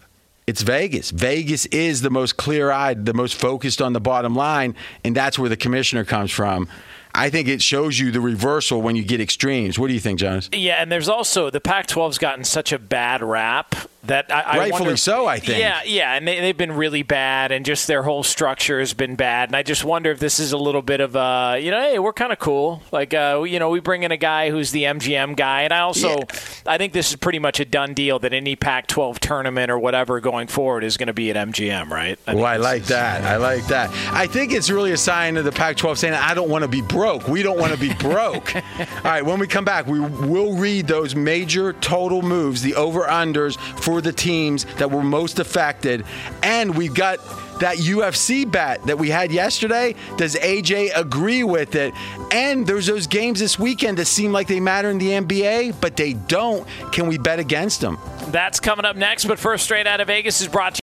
It's 0.47 0.61
Vegas. 0.61 1.11
Vegas 1.13 1.65
is 1.67 2.03
the 2.03 2.11
most 2.11 2.37
clear 2.37 2.71
eyed, 2.71 3.07
the 3.07 3.15
most 3.15 3.37
focused 3.37 3.81
on 3.81 3.95
the 3.95 4.01
bottom 4.01 4.37
line. 4.37 4.77
And 5.03 5.17
that's 5.17 5.39
where 5.39 5.49
the 5.49 5.57
commissioner 5.57 6.05
comes 6.05 6.31
from. 6.31 6.69
I 7.15 7.31
think 7.31 7.49
it 7.49 7.63
shows 7.63 7.99
you 7.99 8.11
the 8.11 8.21
reversal 8.21 8.83
when 8.83 8.97
you 8.97 9.03
get 9.03 9.19
extremes. 9.19 9.79
What 9.79 9.89
do 9.89 9.95
you 9.95 10.01
think, 10.01 10.19
Jonas? 10.19 10.51
Yeah, 10.53 10.75
and 10.75 10.93
there's 10.93 11.09
also 11.09 11.49
the 11.49 11.61
Pac-12's 11.61 12.19
gotten 12.19 12.45
such 12.45 12.71
a 12.71 12.79
bad 12.79 13.23
rap 13.23 13.75
that 14.09 14.31
I, 14.31 14.41
I 14.41 14.59
Rightfully 14.59 14.81
wonder- 14.83 14.97
so, 14.97 15.27
I 15.27 15.39
think. 15.39 15.59
Yeah, 15.61 15.81
yeah, 15.87 16.15
and 16.15 16.27
they, 16.27 16.41
they've 16.41 16.57
been 16.57 16.73
really 16.73 17.03
bad, 17.03 17.53
and 17.53 17.65
just 17.65 17.87
their 17.87 18.03
whole 18.03 18.23
structure 18.23 18.81
has 18.81 18.93
been 18.93 19.15
bad. 19.17 19.49
And 19.49 19.57
I 19.57 19.63
just 19.63 19.85
wonder 19.85 20.11
if 20.11 20.19
this 20.19 20.41
is 20.41 20.53
a 20.53 20.59
little 20.59 20.83
bit 20.83 21.01
of 21.01 21.15
a, 21.17 21.59
you 21.61 21.71
know, 21.71 21.81
hey, 21.81 21.99
we're 21.99 22.13
kind 22.13 22.33
of 22.33 22.39
cool. 22.39 22.83
Like, 22.93 23.15
uh, 23.15 23.45
you 23.47 23.59
know, 23.59 23.71
we 23.71 23.81
bring 23.81 24.03
in 24.03 24.11
a 24.13 24.17
guy 24.17 24.51
who's 24.51 24.71
the 24.73 24.83
MGM 24.85 25.37
guy, 25.37 25.63
and 25.63 25.73
I 25.73 25.81
also, 25.81 26.19
I 26.67 26.77
think 26.79 26.93
this 26.93 27.11
is 27.11 27.17
pretty 27.17 27.39
much 27.39 27.61
a 27.61 27.65
done 27.65 27.95
deal 27.95 28.19
that 28.21 28.33
any 28.33 28.57
Pac-12 28.57 29.19
tournament 29.19 29.71
or 29.71 29.79
whatever 29.79 30.21
going 30.21 30.49
forward 30.49 30.85
is 30.85 30.97
going 30.97 31.07
to 31.07 31.13
be 31.13 31.31
at 31.31 31.37
MGM, 31.37 31.89
right? 31.91 32.19
Well, 32.27 32.45
I 32.45 32.57
like 32.57 32.83
is- 32.83 32.89
that. 32.89 33.23
I 33.25 33.37
like 33.37 33.67
that. 33.69 33.91
I 34.13 34.27
think 34.27 34.53
it's 34.53 34.71
really 34.71 34.93
a 34.93 34.97
sign 34.97 35.37
of 35.37 35.45
the 35.45 35.53
Pac 35.53 35.77
12 35.77 35.99
saying, 35.99 36.15
I 36.15 36.35
don't 36.35 36.49
want 36.49 36.63
to 36.63 36.69
be 36.69 36.81
broke. 36.83 37.29
We 37.29 37.43
don't 37.43 37.59
want 37.59 37.73
to 37.73 37.79
be 37.79 37.93
broke. 37.95 38.55
All 38.57 38.63
right, 39.05 39.25
when 39.25 39.39
we 39.39 39.47
come 39.47 39.65
back, 39.65 39.87
we 39.87 40.01
will 40.01 40.57
read 40.57 40.87
those 40.87 41.15
major 41.15 41.73
total 41.75 42.23
moves, 42.23 42.63
the 42.63 42.75
over 42.75 43.03
unders 43.03 43.57
for 43.83 43.98
the 44.01 44.13
teams 44.13 44.65
that 44.77 44.91
were 44.91 45.03
most 45.03 45.39
affected. 45.39 46.05
And 46.43 46.77
we've 46.77 46.95
got 46.95 47.19
that 47.61 47.77
UFC 47.77 48.51
bet 48.51 48.83
that 48.85 48.99
we 48.99 49.11
had 49.11 49.33
yesterday. 49.33 49.95
Does 50.17 50.37
AJ 50.37 50.91
agree 50.97 51.43
with 51.43 51.75
it? 51.75 51.93
And 52.31 52.67
there's 52.67 52.87
those 52.87 53.07
games 53.07 53.41
this 53.41 53.59
weekend 53.59 53.99
that 53.99 54.07
seem 54.07 54.33
like 54.33 54.47
they 54.47 54.61
matter 54.61 54.91
in 54.91 54.99
the 54.99 55.11
NBA, 55.11 55.81
but 55.81 55.97
they 55.97 56.13
don't. 56.13 56.67
Can 56.93 57.09
we 57.09 57.19
bet 57.19 57.39
against 57.39 57.81
them? 57.81 57.99
That's 58.29 58.61
coming 58.61 58.85
up 58.85 58.97
next. 58.97 59.25
But 59.25 59.39
first, 59.39 59.65
straight 59.65 59.87
out 59.87 60.01
of 60.01 60.07
Vegas 60.07 60.41
is 60.41 60.49
brought 60.49 60.75
to 60.75 60.75
you. 60.75 60.77